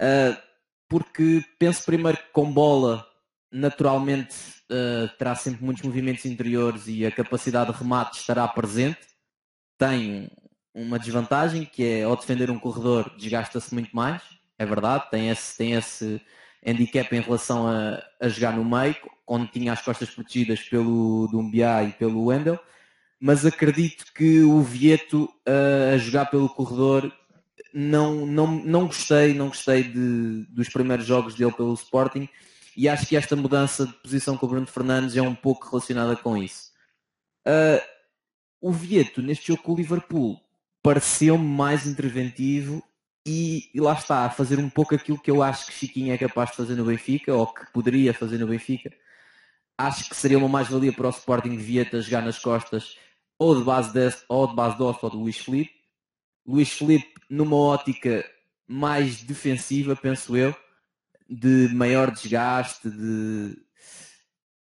Uh, 0.00 0.34
porque 0.88 1.44
penso 1.58 1.84
primeiro 1.84 2.16
que 2.16 2.30
com 2.32 2.50
bola 2.50 3.06
naturalmente 3.52 4.34
uh, 4.70 5.14
terá 5.18 5.34
sempre 5.34 5.62
muitos 5.62 5.82
movimentos 5.82 6.24
interiores 6.24 6.88
e 6.88 7.04
a 7.04 7.12
capacidade 7.12 7.70
de 7.70 7.78
remate 7.78 8.18
estará 8.18 8.48
presente. 8.48 9.00
Tem 9.76 10.30
uma 10.72 10.98
desvantagem 10.98 11.66
que 11.66 11.84
é 11.84 12.02
ao 12.04 12.16
defender 12.16 12.50
um 12.50 12.58
corredor 12.58 13.14
desgasta-se 13.18 13.74
muito 13.74 13.94
mais, 13.94 14.22
é 14.58 14.64
verdade, 14.64 15.10
tem 15.10 15.28
esse, 15.28 15.58
tem 15.58 15.72
esse 15.74 16.18
handicap 16.66 17.14
em 17.14 17.20
relação 17.20 17.68
a, 17.68 18.02
a 18.18 18.28
jogar 18.28 18.56
no 18.56 18.64
meio, 18.64 18.96
onde 19.28 19.52
tinha 19.52 19.72
as 19.72 19.82
costas 19.82 20.10
protegidas 20.10 20.60
pelo 20.60 21.28
Dumbia 21.28 21.84
e 21.84 21.92
pelo 21.92 22.24
Wendel, 22.24 22.58
mas 23.20 23.44
acredito 23.44 24.12
que 24.14 24.40
o 24.42 24.62
Vieto 24.62 25.24
uh, 25.46 25.94
a 25.94 25.98
jogar 25.98 26.26
pelo 26.26 26.48
corredor 26.48 27.12
não, 27.74 28.24
não, 28.24 28.46
não 28.46 28.86
gostei, 28.86 29.34
não 29.34 29.48
gostei 29.48 29.82
de, 29.82 30.46
dos 30.48 30.68
primeiros 30.68 31.04
jogos 31.06 31.34
dele 31.34 31.52
pelo 31.52 31.74
Sporting 31.74 32.28
e 32.76 32.88
acho 32.88 33.06
que 33.06 33.16
esta 33.16 33.34
mudança 33.34 33.86
de 33.86 33.92
posição 33.94 34.36
com 34.36 34.46
o 34.46 34.48
Bruno 34.48 34.66
Fernandes 34.66 35.16
é 35.16 35.22
um 35.22 35.34
pouco 35.34 35.68
relacionada 35.68 36.16
com 36.16 36.36
isso. 36.36 36.70
Uh, 37.46 37.82
o 38.60 38.72
Vieto, 38.72 39.20
neste 39.20 39.48
jogo 39.48 39.62
com 39.62 39.72
o 39.72 39.76
Liverpool, 39.76 40.40
pareceu-me 40.82 41.44
mais 41.44 41.86
interventivo 41.86 42.82
e, 43.26 43.68
e, 43.74 43.80
lá 43.80 43.92
está, 43.92 44.24
a 44.24 44.30
fazer 44.30 44.58
um 44.58 44.70
pouco 44.70 44.94
aquilo 44.94 45.20
que 45.20 45.30
eu 45.30 45.42
acho 45.42 45.66
que 45.66 45.72
Chiquinho 45.72 46.14
é 46.14 46.18
capaz 46.18 46.50
de 46.50 46.56
fazer 46.56 46.74
no 46.76 46.84
Benfica, 46.84 47.34
ou 47.34 47.46
que 47.46 47.70
poderia 47.72 48.14
fazer 48.14 48.38
no 48.38 48.46
Benfica. 48.46 48.90
Acho 49.78 50.10
que 50.10 50.16
seria 50.16 50.36
uma 50.36 50.48
mais-valia 50.48 50.92
para 50.92 51.06
o 51.06 51.10
Sporting 51.10 51.56
Vieto 51.56 52.02
jogar 52.02 52.22
nas 52.22 52.38
costas 52.38 52.98
ou 53.38 53.56
de 53.56 53.62
base 53.62 53.92
de, 53.92 54.12
ou 54.28 54.48
de 54.48 54.54
base 54.56 54.76
de 54.76 54.82
Osto 54.82 55.06
ou 55.06 55.10
de 55.10 55.16
Luís 55.16 55.38
Felipe. 55.38 55.72
Luís 56.44 56.72
Felipe 56.72 57.14
numa 57.30 57.56
ótica 57.56 58.28
mais 58.66 59.22
defensiva, 59.22 59.94
penso 59.94 60.36
eu, 60.36 60.54
de 61.28 61.68
maior 61.74 62.10
desgaste, 62.10 62.90
de 62.90 63.56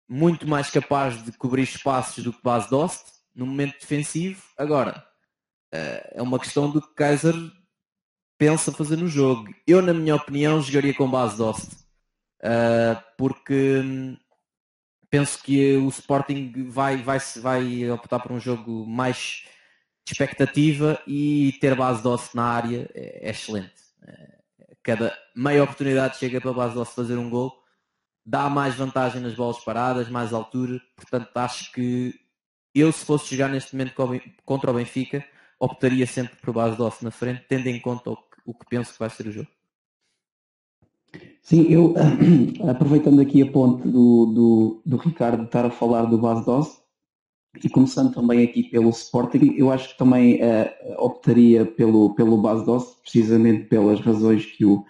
muito 0.09 0.49
mais 0.49 0.71
capaz 0.71 1.23
de 1.23 1.33
cobrir 1.33 1.63
espaços 1.63 2.23
do 2.25 2.33
que 2.33 2.43
base 2.43 2.69
Dost 2.71 3.05
no 3.35 3.47
momento 3.47 3.81
defensivo. 3.81 4.43
Agora, 4.57 5.05
eh, 5.73 6.15
é 6.17 6.23
uma 6.23 6.39
questão 6.39 6.71
do 6.71 6.81
que 6.81 6.95
Kaiser 6.95 7.35
pensa 8.39 8.73
fazer 8.73 8.97
no 8.97 9.09
jogo. 9.09 9.53
Eu, 9.67 9.81
na 9.83 9.95
minha 9.95 10.17
opinião, 10.17 10.61
jogaria 10.61 10.95
com 10.95 11.11
base 11.11 11.37
Dost, 11.37 11.71
eh, 12.43 12.97
porque 13.17 13.81
hum, 13.85 14.17
penso 15.13 15.43
que 15.43 15.77
o 15.77 15.91
Sporting 15.91 16.71
vai, 16.71 16.97
vai, 16.97 17.19
vai 17.43 17.91
optar 17.91 18.19
por 18.19 18.33
um 18.33 18.41
jogo 18.41 18.87
mais 18.87 19.45
de 20.07 20.13
expectativa 20.13 20.99
e 21.07 21.53
ter 21.61 21.77
base 21.77 22.03
Dost 22.03 22.35
na 22.35 22.45
área 22.47 22.91
é, 22.95 23.29
é 23.29 23.31
excelente. 23.31 23.75
Eh, 24.09 24.39
cada 24.83 25.17
meia 25.37 25.63
oportunidade 25.63 26.17
chega 26.17 26.41
para 26.41 26.51
a 26.51 26.55
base 26.55 26.79
de 26.79 26.95
fazer 26.95 27.19
um 27.19 27.29
gol, 27.29 27.53
dá 28.25 28.49
mais 28.49 28.75
vantagem 28.75 29.21
nas 29.21 29.35
bolas 29.35 29.63
paradas, 29.63 30.09
mais 30.09 30.33
altura, 30.33 30.81
portanto 30.97 31.37
acho 31.37 31.71
que 31.73 32.15
eu 32.75 32.91
se 32.91 33.05
fosse 33.05 33.37
jogar 33.37 33.49
neste 33.51 33.77
momento 33.77 33.95
contra 34.47 34.71
o 34.71 34.75
Benfica, 34.75 35.23
optaria 35.61 36.07
sempre 36.07 36.37
por 36.37 36.55
base 36.55 36.75
de 36.75 37.05
na 37.05 37.11
frente, 37.11 37.45
tendo 37.47 37.67
em 37.67 37.79
conta 37.79 38.09
o 38.11 38.17
que, 38.17 38.39
o 38.47 38.55
que 38.55 38.65
penso 38.65 38.95
que 38.95 38.99
vai 38.99 39.11
ser 39.11 39.27
o 39.27 39.33
jogo. 39.33 39.51
Sim, 41.43 41.67
eu 41.69 41.95
aproveitando 42.71 43.21
aqui 43.21 43.43
a 43.43 43.51
ponte 43.51 43.89
do, 43.89 44.27
do, 44.27 44.83
do 44.87 44.97
Ricardo 44.97 45.45
estar 45.45 45.67
a 45.67 45.71
falar 45.71 46.05
do 46.05 46.17
base 46.17 46.45
dose, 46.47 46.83
e 47.63 47.69
começando 47.69 48.15
também 48.15 48.45
aqui 48.45 48.63
pelo 48.63 48.91
Sporting, 48.91 49.55
eu 49.57 49.71
acho 49.71 49.91
que 49.91 49.99
também 49.99 50.37
uh, 50.37 51.05
optaria 51.05 51.67
pelo, 51.67 52.15
pelo 52.15 52.41
base 52.41 52.65
dose, 52.65 52.97
precisamente 53.03 53.65
pelas 53.65 54.01
razões 54.01 54.47
que 54.47 54.65
o, 54.65 54.85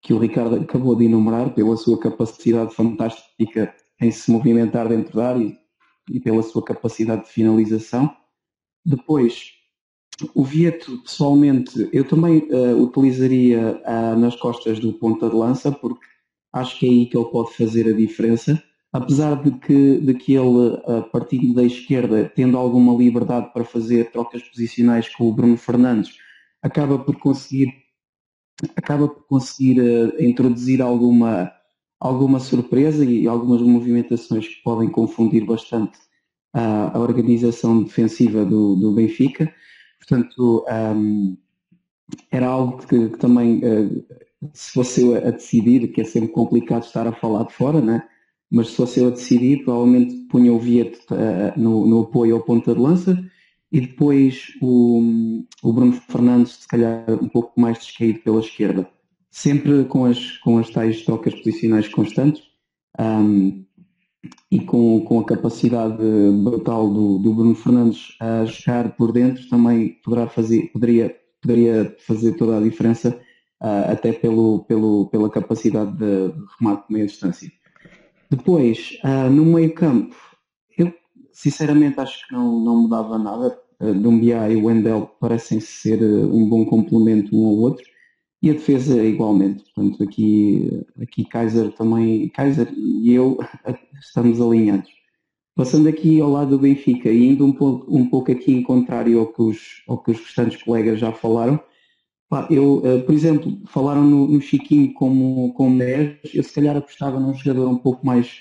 que 0.00 0.14
o 0.14 0.18
Ricardo 0.18 0.56
acabou 0.56 0.94
de 0.96 1.04
enumerar, 1.04 1.52
pela 1.52 1.76
sua 1.76 1.98
capacidade 1.98 2.74
fantástica 2.74 3.74
em 4.00 4.10
se 4.10 4.30
movimentar 4.30 4.88
dentro 4.88 5.16
da 5.16 5.30
área 5.30 5.52
e 6.10 6.20
pela 6.20 6.42
sua 6.42 6.64
capacidade 6.64 7.24
de 7.24 7.30
finalização. 7.30 8.10
Depois, 8.84 9.50
o 10.34 10.44
Vieto, 10.44 10.98
pessoalmente, 10.98 11.88
eu 11.92 12.04
também 12.04 12.38
uh, 12.50 12.82
utilizaria 12.82 13.80
uh, 13.86 14.18
nas 14.18 14.36
costas 14.36 14.78
do 14.78 14.92
ponta 14.92 15.28
de 15.28 15.36
lança, 15.36 15.72
porque 15.72 16.04
acho 16.52 16.78
que 16.78 16.86
é 16.86 16.88
aí 16.88 17.06
que 17.06 17.16
ele 17.16 17.26
pode 17.26 17.54
fazer 17.54 17.88
a 17.88 17.96
diferença 17.96 18.62
apesar 18.92 19.42
de 19.42 19.50
que, 19.58 19.98
de 19.98 20.14
que 20.14 20.34
ele, 20.34 20.76
partindo 21.10 21.54
da 21.54 21.64
esquerda, 21.64 22.30
tendo 22.34 22.58
alguma 22.58 22.94
liberdade 22.94 23.50
para 23.52 23.64
fazer 23.64 24.10
trocas 24.10 24.42
posicionais 24.42 25.08
com 25.14 25.28
o 25.28 25.32
Bruno 25.32 25.56
Fernandes, 25.56 26.18
acaba 26.62 26.98
por 26.98 27.18
conseguir, 27.18 27.72
acaba 28.76 29.08
por 29.08 29.26
conseguir 29.26 29.80
introduzir 30.20 30.82
alguma, 30.82 31.50
alguma 31.98 32.38
surpresa 32.38 33.04
e 33.04 33.26
algumas 33.26 33.62
movimentações 33.62 34.46
que 34.46 34.62
podem 34.62 34.90
confundir 34.90 35.46
bastante 35.46 35.98
a 36.52 36.98
organização 36.98 37.82
defensiva 37.82 38.44
do, 38.44 38.76
do 38.76 38.92
Benfica. 38.92 39.52
Portanto, 40.06 40.64
um, 40.96 41.36
era 42.30 42.46
algo 42.46 42.78
que, 42.86 43.10
que 43.10 43.18
também, 43.18 43.58
uh, 43.58 44.04
se 44.52 44.72
fosse 44.72 45.02
eu 45.02 45.16
a 45.16 45.30
decidir, 45.30 45.92
que 45.92 46.00
é 46.00 46.04
sempre 46.04 46.30
complicado 46.30 46.82
estar 46.82 47.06
a 47.06 47.12
falar 47.12 47.44
de 47.44 47.52
fora, 47.52 47.80
né? 47.80 48.02
mas 48.50 48.68
se 48.68 48.76
fosse 48.76 49.00
eu 49.00 49.06
a 49.06 49.10
decidir, 49.10 49.64
provavelmente 49.64 50.14
punha 50.28 50.52
o 50.52 50.58
Viet 50.58 50.98
uh, 51.10 51.58
no, 51.58 51.86
no, 51.86 52.02
apoio 52.02 52.34
ao 52.34 52.42
ponta 52.42 52.74
de 52.74 52.80
lança 52.80 53.30
e 53.70 53.80
depois 53.80 54.52
o, 54.60 55.00
o 55.62 55.72
Bruno 55.72 55.92
Fernandes, 55.92 56.56
se 56.56 56.68
calhar 56.68 57.04
um 57.10 57.28
pouco 57.28 57.58
mais 57.58 57.78
descaído 57.78 58.18
pela 58.20 58.40
esquerda. 58.40 58.86
Sempre 59.30 59.84
com 59.84 60.04
as, 60.04 60.36
com 60.38 60.58
as 60.58 60.68
tais 60.68 61.02
trocas 61.02 61.34
posicionais 61.34 61.88
constantes 61.88 62.42
um, 63.00 63.64
e 64.50 64.60
com, 64.60 65.00
com 65.00 65.20
a 65.20 65.24
capacidade 65.24 66.02
brutal 66.42 66.88
do, 66.88 67.18
do 67.18 67.34
Bruno 67.34 67.54
Fernandes 67.54 68.16
a 68.20 68.44
jogar 68.44 68.94
por 68.96 69.12
dentro, 69.12 69.48
também 69.48 70.00
poderá 70.04 70.28
fazer, 70.28 70.70
poderia, 70.72 71.16
poderia 71.40 71.96
fazer 72.06 72.34
toda 72.34 72.58
a 72.58 72.60
diferença, 72.60 73.18
uh, 73.62 73.90
até 73.90 74.12
pelo, 74.12 74.64
pelo, 74.64 75.08
pela 75.08 75.30
capacidade 75.30 75.96
de 75.96 76.32
remate 76.58 76.86
de 76.86 76.94
meia 76.94 77.06
distância. 77.06 77.50
Depois, 78.30 78.98
uh, 79.04 79.30
no 79.30 79.44
meio 79.44 79.74
campo, 79.74 80.14
eu 80.78 80.92
sinceramente 81.32 81.98
acho 81.98 82.26
que 82.28 82.34
não, 82.34 82.60
não 82.60 82.82
mudava 82.82 83.18
nada. 83.18 83.58
Uh, 83.80 83.94
Dumbia 83.94 84.48
e 84.48 84.56
Wendell 84.56 85.10
parecem 85.18 85.58
ser 85.58 86.00
um 86.02 86.48
bom 86.48 86.64
complemento 86.64 87.36
um 87.36 87.46
ao 87.46 87.54
outro. 87.54 87.84
E 88.42 88.50
a 88.50 88.54
defesa 88.54 89.02
igualmente. 89.04 89.62
Portanto, 89.72 90.02
aqui, 90.02 90.84
aqui 91.00 91.24
Kaiser 91.24 91.72
também, 91.72 92.28
Kaiser 92.30 92.68
e 92.76 93.12
eu 93.12 93.38
estamos 94.00 94.40
alinhados. 94.40 94.90
Passando 95.54 95.88
aqui 95.88 96.20
ao 96.20 96.30
lado 96.30 96.50
do 96.50 96.58
Benfica 96.58 97.10
e 97.10 97.28
indo 97.28 97.44
um 97.44 97.52
pouco, 97.52 97.94
um 97.94 98.08
pouco 98.08 98.32
aqui 98.32 98.52
em 98.52 98.62
contrário 98.62 99.20
ao 99.20 99.26
que, 99.26 99.42
os, 99.42 99.82
ao 99.86 100.02
que 100.02 100.10
os 100.10 100.18
restantes 100.18 100.62
colegas 100.62 100.98
já 100.98 101.12
falaram, 101.12 101.60
eu, 102.48 102.78
uh, 102.78 103.02
por 103.04 103.14
exemplo, 103.14 103.60
falaram 103.66 104.02
no, 104.02 104.26
no, 104.26 104.40
Chiquinho 104.40 104.92
como, 104.94 105.52
como 105.52 105.78
10, 105.78 106.34
eu 106.34 106.42
se 106.42 106.54
calhar 106.54 106.76
apostava 106.76 107.20
num 107.20 107.34
jogador 107.34 107.68
um 107.68 107.76
pouco 107.76 108.04
mais 108.06 108.40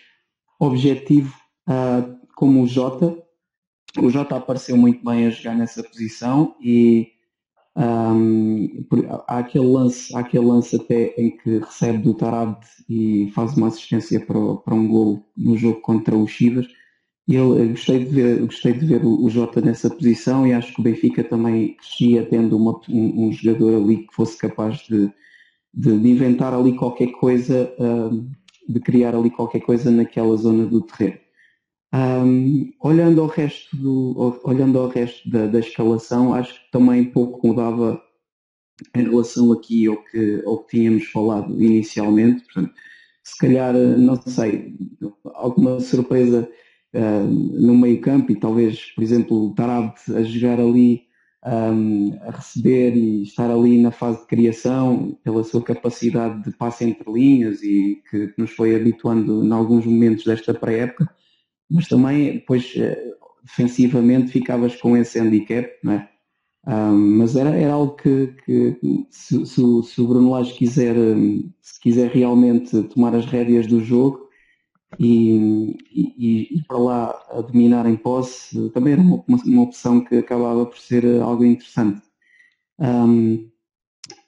objetivo, 0.58 1.36
uh, 1.68 2.18
como 2.36 2.64
o 2.64 2.68
Jota. 2.68 3.18
O 4.00 4.10
Jota 4.10 4.38
apareceu 4.38 4.78
muito 4.78 5.04
bem 5.04 5.28
a 5.28 5.30
jogar 5.30 5.56
nessa 5.56 5.84
posição 5.84 6.56
e, 6.62 7.12
Um, 7.76 8.86
há, 9.28 9.40
aquele 9.40 9.66
lance, 9.66 10.14
há 10.16 10.20
aquele 10.20 10.46
lance 10.46 10.76
até 10.76 11.14
em 11.18 11.38
que 11.38 11.60
recebe 11.60 12.00
do 12.00 12.14
Tarab 12.14 12.58
e 12.90 13.32
faz 13.34 13.56
uma 13.56 13.68
assistência 13.68 14.20
para, 14.20 14.56
para 14.58 14.76
um 14.76 14.88
gol 14.88 15.26
no 15.38 15.58
jogo 15.58 15.80
contra 15.82 16.16
o 16.16 16.28
Chivas. 16.28 16.68
E 17.28 17.36
eu, 17.36 17.56
gostei 17.70 18.00
de 18.00 18.06
ver, 18.06 18.40
gostei 18.42 18.74
de 18.74 18.86
ver 18.86 19.06
o, 19.06 19.24
o, 19.24 19.30
Jota 19.30 19.62
nessa 19.62 19.90
posição 19.90 20.46
e 20.46 20.54
acho 20.54 20.74
que 20.74 20.82
o 20.82 20.84
Benfica 20.84 21.24
também 21.24 21.76
crescia 21.76 22.26
tendo 22.26 22.58
uma, 22.58 22.80
um, 22.90 23.28
um, 23.28 23.32
jogador 23.32 23.76
ali 23.82 24.06
que 24.08 24.14
fosse 24.14 24.38
capaz 24.38 24.80
de, 24.80 25.10
de, 25.74 25.98
de 26.00 26.10
inventar 26.10 26.54
ali 26.54 26.76
qualquer 26.76 27.12
coisa, 27.12 27.74
de 28.68 28.80
criar 28.82 29.16
ali 29.16 29.30
qualquer 29.30 29.62
coisa 29.62 29.90
naquela 29.92 30.36
zona 30.36 30.66
do 30.66 30.82
terreno. 30.82 31.20
Um, 31.94 32.72
olhando 32.80 33.22
ao 33.22 33.28
resto, 33.28 33.76
do, 33.76 34.40
olhando 34.46 34.80
ao 34.80 34.88
resto 34.88 35.30
da, 35.30 35.48
da, 35.48 35.60
escalação, 35.60 36.34
acho 36.34 36.54
que 36.54 36.72
também 36.72 37.04
pouco 37.04 37.46
mudava 37.46 38.02
em 38.96 39.04
relação 39.04 39.52
aqui 39.52 39.88
ao 39.88 39.98
que, 40.06 40.42
ao 40.46 40.64
que 40.64 40.78
tínhamos 40.78 41.06
falado 41.08 41.62
inicialmente. 41.62 42.46
Portanto, 42.46 42.74
se 43.24 43.38
calhar, 43.38 43.74
não 43.74 44.16
sei, 44.16 44.74
alguma 45.34 45.82
surpresa 45.82 46.50
uh, 46.96 47.28
no 47.28 47.76
meio 47.76 48.00
campo 48.00 48.32
e 48.32 48.40
talvez, 48.40 48.94
por 48.96 49.04
exemplo, 49.04 49.48
o 49.48 49.54
Tarab 49.54 49.94
a 50.16 50.24
jogar 50.24 50.62
ali, 50.62 51.04
um, 51.46 52.18
a 52.22 52.32
receber 52.32 52.96
e 52.96 53.24
estar 53.24 53.52
ali 53.52 53.82
na 53.82 53.92
fase 53.92 54.22
de 54.22 54.28
criação 54.28 55.18
pela 55.26 55.44
sua 55.44 55.62
capacidade 55.62 56.42
de 56.44 56.56
passe 56.56 56.86
entre 56.86 57.12
linhas 57.12 57.62
e 57.62 58.02
que 58.10 58.34
nos 58.38 58.52
foi 58.52 58.76
habituando 58.76 59.44
em 59.44 59.52
alguns 59.52 59.86
momentos 59.86 60.24
desta 60.24 60.54
pré-época 60.54 61.14
mas 61.72 61.88
também 61.88 62.34
depois 62.34 62.74
eh, 62.76 63.14
defensivamente 63.44 64.32
ficavas 64.32 64.76
com 64.76 64.96
esse 64.98 65.20
handicap, 65.20 65.70
não 65.84 65.94
é? 65.94 66.10
Um, 66.68 67.18
mas 67.18 67.36
era, 67.36 67.56
era 67.56 67.74
algo 67.74 67.96
que, 67.96 68.36
que 68.46 68.78
se, 69.10 69.44
se, 69.48 69.62
se, 69.84 70.02
o 70.02 70.08
Bruno 70.08 70.30
Lage 70.30 70.54
quiser, 70.54 70.96
se 71.60 71.80
quiser 71.82 72.12
realmente 72.12 72.84
tomar 72.84 73.16
as 73.16 73.26
rédeas 73.26 73.66
do 73.66 73.84
jogo 73.84 74.30
e, 75.00 75.76
e, 75.92 76.58
e 76.58 76.64
para 76.68 76.78
lá 76.78 77.20
a 77.32 77.42
dominar 77.42 77.88
em 77.88 77.96
posse, 77.96 78.70
também 78.72 78.94
era 78.94 79.02
uma, 79.02 79.24
uma, 79.28 79.64
opção 79.64 80.04
que 80.04 80.18
acabava 80.18 80.66
por 80.66 80.78
ser 80.78 81.04
algo 81.22 81.44
interessante. 81.44 82.02
Um, 82.80 83.50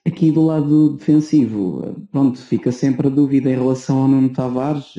aqui 0.06 0.32
do 0.32 0.44
lado 0.44 0.96
defensivo, 0.96 2.04
pronto, 2.10 2.38
fica 2.40 2.72
sempre 2.72 3.06
a 3.06 3.10
dúvida 3.10 3.48
em 3.50 3.54
relação 3.54 4.02
ao 4.02 4.08
Nuno 4.08 4.30
Tavares. 4.30 4.94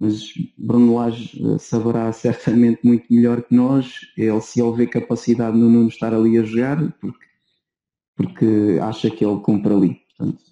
Mas 0.00 0.32
Bruno 0.56 0.94
Lage 0.94 1.40
eh, 1.44 1.58
saberá 1.58 2.10
certamente 2.12 2.80
muito 2.84 3.12
melhor 3.12 3.42
que 3.42 3.54
nós. 3.54 3.92
Ele, 4.16 4.40
se 4.40 4.60
ele 4.60 4.76
vê 4.76 4.86
capacidade 4.86 5.56
no 5.56 5.68
Nuno 5.68 5.88
estar 5.88 6.14
ali 6.14 6.38
a 6.38 6.42
jogar, 6.42 6.92
porque, 7.00 7.26
porque 8.16 8.78
acha 8.80 9.10
que 9.10 9.24
ele 9.24 9.40
cumpre 9.40 9.72
ali. 9.72 10.00
Portanto, 10.16 10.42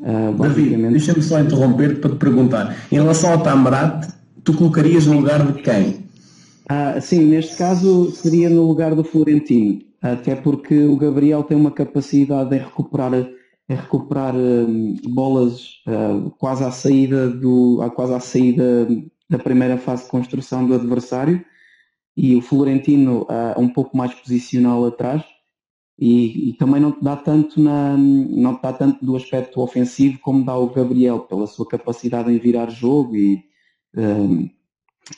uh, 0.00 0.42
David, 0.42 0.76
deixa-me 0.90 1.22
só 1.22 1.40
interromper 1.40 2.00
para 2.00 2.10
te 2.10 2.16
perguntar. 2.16 2.76
Em 2.90 2.96
relação 2.96 3.32
ao 3.32 3.42
Tamarat, 3.42 4.12
tu 4.42 4.52
colocarias 4.54 5.06
no 5.06 5.20
lugar 5.20 5.52
de 5.52 5.62
quem? 5.62 6.08
Ah, 6.68 7.00
sim, 7.00 7.24
neste 7.24 7.56
caso 7.56 8.10
seria 8.10 8.50
no 8.50 8.66
lugar 8.66 8.94
do 8.94 9.02
Florentino, 9.02 9.80
até 10.02 10.36
porque 10.36 10.84
o 10.84 10.96
Gabriel 10.96 11.42
tem 11.42 11.56
uma 11.56 11.70
capacidade 11.70 12.54
em 12.54 12.58
recuperar 12.58 13.12
é 13.68 13.74
recuperar 13.74 14.34
uh, 14.34 15.10
bolas 15.10 15.82
uh, 15.86 16.30
quase 16.38 16.64
à 16.64 16.70
saída 16.70 17.28
do 17.28 17.78
quase 17.94 18.14
à 18.14 18.20
saída 18.20 18.88
da 19.28 19.38
primeira 19.38 19.76
fase 19.76 20.04
de 20.04 20.10
construção 20.10 20.66
do 20.66 20.74
adversário. 20.74 21.44
E 22.16 22.34
o 22.34 22.40
Florentino 22.40 23.22
uh, 23.22 23.60
um 23.60 23.68
pouco 23.68 23.96
mais 23.96 24.14
posicional 24.14 24.86
atrás. 24.86 25.22
E, 26.00 26.50
e, 26.50 26.52
também 26.52 26.80
não 26.80 26.92
te 26.92 27.02
dá 27.02 27.16
tanto 27.16 27.60
na 27.60 27.96
não 27.96 28.58
dá 28.62 28.72
tanto 28.72 29.04
do 29.04 29.16
aspecto 29.16 29.60
ofensivo 29.60 30.20
como 30.20 30.44
dá 30.44 30.56
o 30.56 30.70
Gabriel 30.70 31.18
pela 31.20 31.44
sua 31.44 31.66
capacidade 31.66 32.30
em 32.32 32.38
virar 32.38 32.70
jogo 32.70 33.16
e 33.16 33.44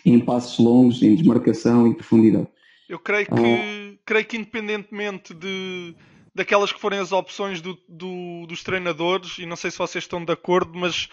em 0.07 0.21
passos 0.21 0.59
longos 0.59 1.03
em 1.03 1.15
desmarcação 1.15 1.87
em 1.87 1.93
profundidade. 1.93 2.49
Eu 2.89 2.99
creio 2.99 3.27
que 3.27 3.99
creio 4.07 4.25
que 4.25 4.39
independentemente 4.39 5.35
de 5.35 5.95
daquelas 6.35 6.73
que 6.73 6.81
forem 6.81 6.99
as 6.99 7.13
opções 7.13 7.61
do, 7.61 7.79
do, 7.89 8.47
dos 8.47 8.63
treinadores, 8.63 9.39
e 9.39 9.47
não 9.47 9.57
sei 9.57 9.71
se 9.71 9.79
vocês 9.79 10.05
estão 10.05 10.25
de 10.25 10.33
acordo, 10.33 10.79
mas 10.79 11.09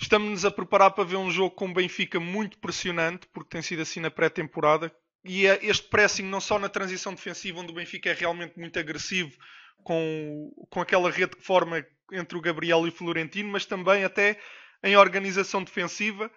estamos-nos 0.00 0.44
a 0.44 0.50
preparar 0.50 0.90
para 0.92 1.04
ver 1.04 1.16
um 1.16 1.30
jogo 1.30 1.54
com 1.54 1.68
o 1.68 1.74
Benfica 1.74 2.18
muito 2.18 2.58
pressionante, 2.58 3.26
porque 3.32 3.50
tem 3.50 3.62
sido 3.62 3.82
assim 3.82 4.00
na 4.00 4.10
pré-temporada. 4.10 4.94
E 5.24 5.46
é 5.46 5.58
este 5.62 5.88
pressing, 5.88 6.24
não 6.24 6.40
só 6.40 6.58
na 6.58 6.68
transição 6.68 7.14
defensiva, 7.14 7.60
onde 7.60 7.70
o 7.70 7.74
Benfica 7.74 8.10
é 8.10 8.14
realmente 8.14 8.58
muito 8.58 8.78
agressivo 8.78 9.32
com, 9.84 10.50
com 10.68 10.80
aquela 10.80 11.10
rede 11.10 11.36
que 11.36 11.44
forma 11.44 11.84
entre 12.12 12.36
o 12.36 12.40
Gabriel 12.40 12.86
e 12.86 12.88
o 12.88 12.92
Florentino, 12.92 13.50
mas 13.50 13.64
também 13.64 14.04
até 14.04 14.38
em 14.82 14.96
organização 14.96 15.62
defensiva. 15.62 16.30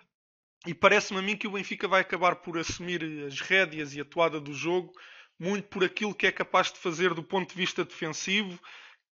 E 0.67 0.74
parece-me 0.74 1.19
a 1.19 1.21
mim 1.21 1.38
que 1.38 1.48
o 1.48 1.52
Benfica 1.52 1.88
vai 1.88 2.02
acabar 2.02 2.38
por 2.38 2.58
assumir 2.58 3.04
as 3.26 3.39
rédeas 3.39 3.93
e 3.93 4.02
a 4.02 4.06
toada 4.06 4.39
do 4.39 4.54
jogo 4.54 4.91
muito 5.39 5.67
por 5.67 5.84
aquilo 5.84 6.15
que 6.15 6.28
é 6.28 6.32
capaz 6.32 6.71
de 6.71 6.80
fazer 6.80 7.13
do 7.13 7.24
ponto 7.24 7.50
de 7.50 7.56
vista 7.56 7.84
defensivo, 7.84 8.60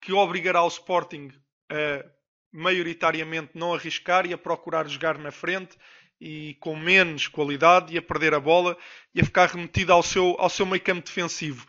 que 0.00 0.12
obrigará 0.12 0.62
o 0.62 0.68
Sporting 0.68 1.30
a 1.70 2.04
maioritariamente 2.52 3.52
não 3.54 3.72
arriscar 3.72 4.26
e 4.26 4.32
a 4.32 4.38
procurar 4.38 4.88
jogar 4.88 5.18
na 5.18 5.30
frente 5.30 5.76
e 6.20 6.54
com 6.60 6.76
menos 6.76 7.28
qualidade 7.28 7.94
e 7.94 7.98
a 7.98 8.02
perder 8.02 8.34
a 8.34 8.40
bola 8.40 8.76
e 9.14 9.20
a 9.20 9.24
ficar 9.24 9.48
remetido 9.48 9.92
ao 9.92 10.02
seu, 10.02 10.36
ao 10.38 10.50
seu 10.50 10.66
meio 10.66 10.82
campo 10.82 11.06
defensivo. 11.06 11.66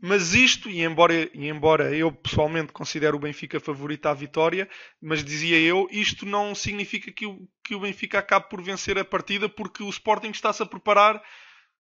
Mas 0.00 0.34
isto, 0.34 0.68
e 0.68 0.82
embora, 0.82 1.14
e 1.32 1.48
embora 1.48 1.94
eu 1.94 2.10
pessoalmente 2.10 2.72
considero 2.72 3.16
o 3.16 3.20
Benfica 3.20 3.60
favorito 3.60 4.06
à 4.06 4.14
vitória, 4.14 4.68
mas 5.00 5.22
dizia 5.22 5.58
eu, 5.58 5.86
isto 5.90 6.26
não 6.26 6.54
significa 6.54 7.12
que 7.12 7.26
o, 7.26 7.46
que 7.62 7.74
o 7.74 7.80
Benfica 7.80 8.18
acabe 8.18 8.48
por 8.48 8.60
vencer 8.60 8.98
a 8.98 9.04
partida 9.04 9.48
porque 9.48 9.82
o 9.82 9.88
Sporting 9.88 10.30
está-se 10.30 10.62
a 10.62 10.66
preparar 10.66 11.22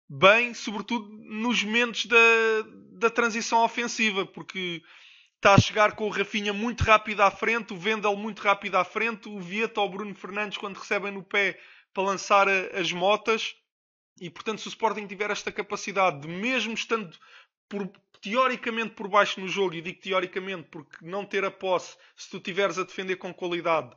bem, 0.08 0.54
sobretudo 0.54 1.08
nos 1.24 1.62
momentos 1.62 2.06
da, 2.06 2.16
da 2.92 3.10
transição 3.10 3.62
ofensiva, 3.62 4.24
porque 4.24 4.82
está 5.36 5.54
a 5.54 5.60
chegar 5.60 5.94
com 5.94 6.06
o 6.06 6.10
Rafinha 6.10 6.52
muito 6.52 6.82
rápido 6.82 7.20
à 7.20 7.30
frente, 7.30 7.72
o 7.72 7.76
Vendel 7.76 8.16
muito 8.16 8.40
rápido 8.40 8.76
à 8.76 8.84
frente, 8.84 9.28
o 9.28 9.38
Vieta 9.38 9.80
ou 9.80 9.86
o 9.86 9.90
Bruno 9.90 10.14
Fernandes 10.14 10.58
quando 10.58 10.78
recebem 10.78 11.12
no 11.12 11.22
pé 11.22 11.60
para 11.92 12.02
lançar 12.02 12.48
a, 12.48 12.78
as 12.78 12.90
motas. 12.92 13.54
E 14.20 14.28
portanto, 14.28 14.60
se 14.60 14.66
o 14.66 14.70
Sporting 14.70 15.06
tiver 15.06 15.30
esta 15.30 15.52
capacidade 15.52 16.22
de, 16.22 16.28
mesmo 16.28 16.74
estando 16.74 17.16
por, 17.68 17.88
teoricamente 18.20 18.94
por 18.94 19.08
baixo 19.08 19.40
no 19.40 19.48
jogo, 19.48 19.74
e 19.74 19.80
digo 19.80 20.00
teoricamente 20.00 20.68
porque 20.70 20.96
não 21.02 21.24
ter 21.24 21.44
a 21.44 21.50
posse, 21.50 21.96
se 22.16 22.28
tu 22.30 22.40
tiveres 22.40 22.78
a 22.78 22.84
defender 22.84 23.16
com 23.16 23.32
qualidade, 23.32 23.94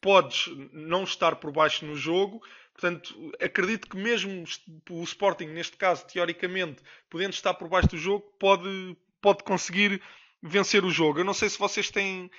podes 0.00 0.46
não 0.72 1.04
estar 1.04 1.36
por 1.36 1.52
baixo 1.52 1.84
no 1.84 1.94
jogo. 1.94 2.40
Portanto, 2.80 3.14
acredito 3.38 3.86
que 3.86 3.96
mesmo 3.96 4.42
o 4.88 5.02
Sporting, 5.02 5.48
neste 5.48 5.76
caso, 5.76 6.06
teoricamente, 6.06 6.82
podendo 7.10 7.34
estar 7.34 7.52
por 7.52 7.68
baixo 7.68 7.88
do 7.88 7.98
jogo, 7.98 8.24
pode, 8.38 8.96
pode 9.20 9.44
conseguir 9.44 10.00
vencer 10.42 10.82
o 10.82 10.90
jogo. 10.90 11.18
Eu 11.18 11.24
não 11.24 11.34
sei 11.34 11.50
se 11.50 11.58
vocês 11.58 11.90
têm, 11.90 12.30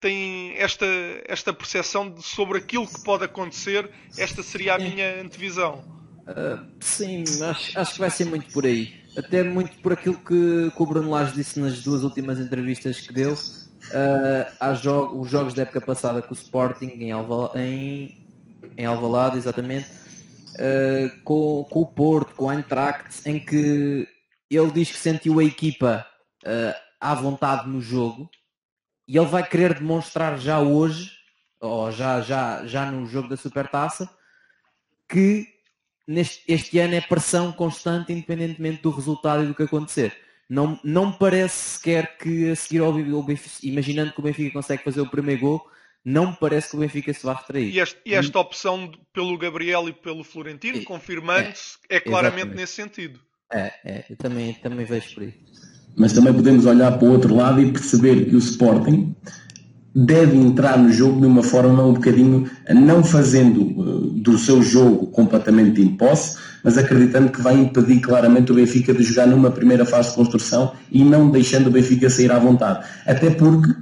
têm 0.00 0.56
esta, 0.56 0.86
esta 1.26 1.52
percepção 1.52 2.20
sobre 2.20 2.58
aquilo 2.58 2.88
que 2.88 3.04
pode 3.04 3.24
acontecer. 3.24 3.88
Esta 4.18 4.42
seria 4.42 4.74
a 4.74 4.78
minha 4.78 5.20
antevisão. 5.22 5.84
Uh, 6.26 6.66
sim, 6.80 7.22
acho, 7.44 7.78
acho 7.78 7.92
que 7.92 8.00
vai 8.00 8.10
ser 8.10 8.24
muito 8.24 8.52
por 8.52 8.66
aí. 8.66 9.00
Até 9.16 9.44
muito 9.44 9.78
por 9.78 9.92
aquilo 9.92 10.16
que, 10.16 10.72
que 10.76 10.82
o 10.82 10.86
Bruno 10.86 11.10
Lage 11.10 11.36
disse 11.36 11.60
nas 11.60 11.84
duas 11.84 12.02
últimas 12.02 12.40
entrevistas 12.40 13.00
que 13.00 13.12
deu. 13.12 13.34
Uh, 13.34 14.50
há 14.58 14.74
jo 14.74 15.20
os 15.20 15.30
jogos 15.30 15.54
da 15.54 15.62
época 15.62 15.80
passada 15.82 16.20
com 16.20 16.34
o 16.34 16.36
Sporting 16.36 16.86
em, 16.86 17.12
Alva 17.12 17.52
em 17.54 18.23
em 18.76 18.84
Alvalade, 18.84 19.38
exatamente, 19.38 19.88
uh, 20.54 21.22
com, 21.22 21.64
com 21.70 21.80
o 21.80 21.86
Porto, 21.86 22.34
com 22.34 22.46
o 22.46 22.52
Eintracht, 22.52 23.28
em 23.28 23.38
que 23.38 24.08
ele 24.50 24.70
diz 24.70 24.90
que 24.90 24.98
sentiu 24.98 25.38
a 25.38 25.44
equipa 25.44 26.06
uh, 26.44 26.74
à 27.00 27.14
vontade 27.14 27.68
no 27.68 27.80
jogo 27.80 28.30
e 29.06 29.16
ele 29.16 29.26
vai 29.26 29.46
querer 29.46 29.74
demonstrar 29.74 30.38
já 30.38 30.60
hoje, 30.60 31.12
ou 31.60 31.90
já, 31.92 32.20
já, 32.20 32.66
já 32.66 32.90
no 32.90 33.06
jogo 33.06 33.28
da 33.28 33.36
Supertaça, 33.36 34.08
que 35.08 35.46
neste, 36.06 36.42
este 36.48 36.78
ano 36.78 36.94
é 36.94 37.00
pressão 37.00 37.52
constante, 37.52 38.12
independentemente 38.12 38.82
do 38.82 38.90
resultado 38.90 39.44
e 39.44 39.46
do 39.46 39.54
que 39.54 39.62
acontecer. 39.62 40.16
Não, 40.48 40.78
não 40.84 41.12
parece 41.12 41.78
sequer 41.78 42.18
que 42.18 42.50
a 42.50 42.56
seguir 42.56 42.80
ao 42.80 42.92
Benfica, 43.22 43.66
imaginando 43.66 44.12
que 44.12 44.20
o 44.20 44.22
Benfica 44.22 44.52
consegue 44.52 44.84
fazer 44.84 45.00
o 45.00 45.10
primeiro 45.10 45.40
gol, 45.40 45.66
não 46.04 46.30
me 46.30 46.36
parece 46.38 46.70
que 46.70 46.76
o 46.76 46.80
Benfica 46.80 47.12
se 47.12 47.24
vá 47.24 47.32
retrair. 47.32 47.74
E, 47.74 47.80
este, 47.80 47.98
e 48.04 48.14
esta 48.14 48.38
opção 48.38 48.90
pelo 49.12 49.38
Gabriel 49.38 49.88
e 49.88 49.92
pelo 49.92 50.22
Florentino, 50.22 50.84
confirmando-se, 50.84 51.78
é, 51.88 51.96
é, 51.96 52.00
claramente 52.00 52.38
exatamente. 52.38 52.60
nesse 52.60 52.72
sentido. 52.74 53.20
É, 53.52 53.72
é, 53.84 54.04
eu 54.10 54.16
também, 54.16 54.52
também 54.54 54.84
vejo 54.84 55.14
por 55.14 55.22
aí. 55.22 55.34
Mas 55.96 56.12
também 56.12 56.34
podemos 56.34 56.66
olhar 56.66 56.98
para 56.98 57.08
o 57.08 57.12
outro 57.12 57.34
lado 57.34 57.60
e 57.60 57.72
perceber 57.72 58.26
que 58.26 58.34
o 58.34 58.38
Sporting 58.38 59.14
deve 59.94 60.36
entrar 60.36 60.76
no 60.76 60.92
jogo 60.92 61.20
de 61.20 61.26
uma 61.26 61.42
forma 61.42 61.84
um 61.84 61.92
bocadinho, 61.92 62.50
não 62.68 63.04
fazendo 63.04 63.62
uh, 63.62 64.10
do 64.10 64.36
seu 64.36 64.60
jogo 64.60 65.06
completamente 65.06 65.80
de 65.80 65.82
imposse, 65.82 66.36
mas 66.64 66.76
acreditando 66.76 67.30
que 67.30 67.40
vai 67.40 67.54
impedir 67.54 68.00
claramente 68.00 68.50
o 68.50 68.56
Benfica 68.56 68.92
de 68.92 69.04
jogar 69.04 69.28
numa 69.28 69.52
primeira 69.52 69.86
fase 69.86 70.10
de 70.10 70.16
construção 70.16 70.74
e 70.90 71.04
não 71.04 71.30
deixando 71.30 71.68
o 71.68 71.70
Benfica 71.70 72.10
sair 72.10 72.32
à 72.32 72.38
vontade. 72.38 72.84
Até 73.06 73.30
porque 73.30 73.72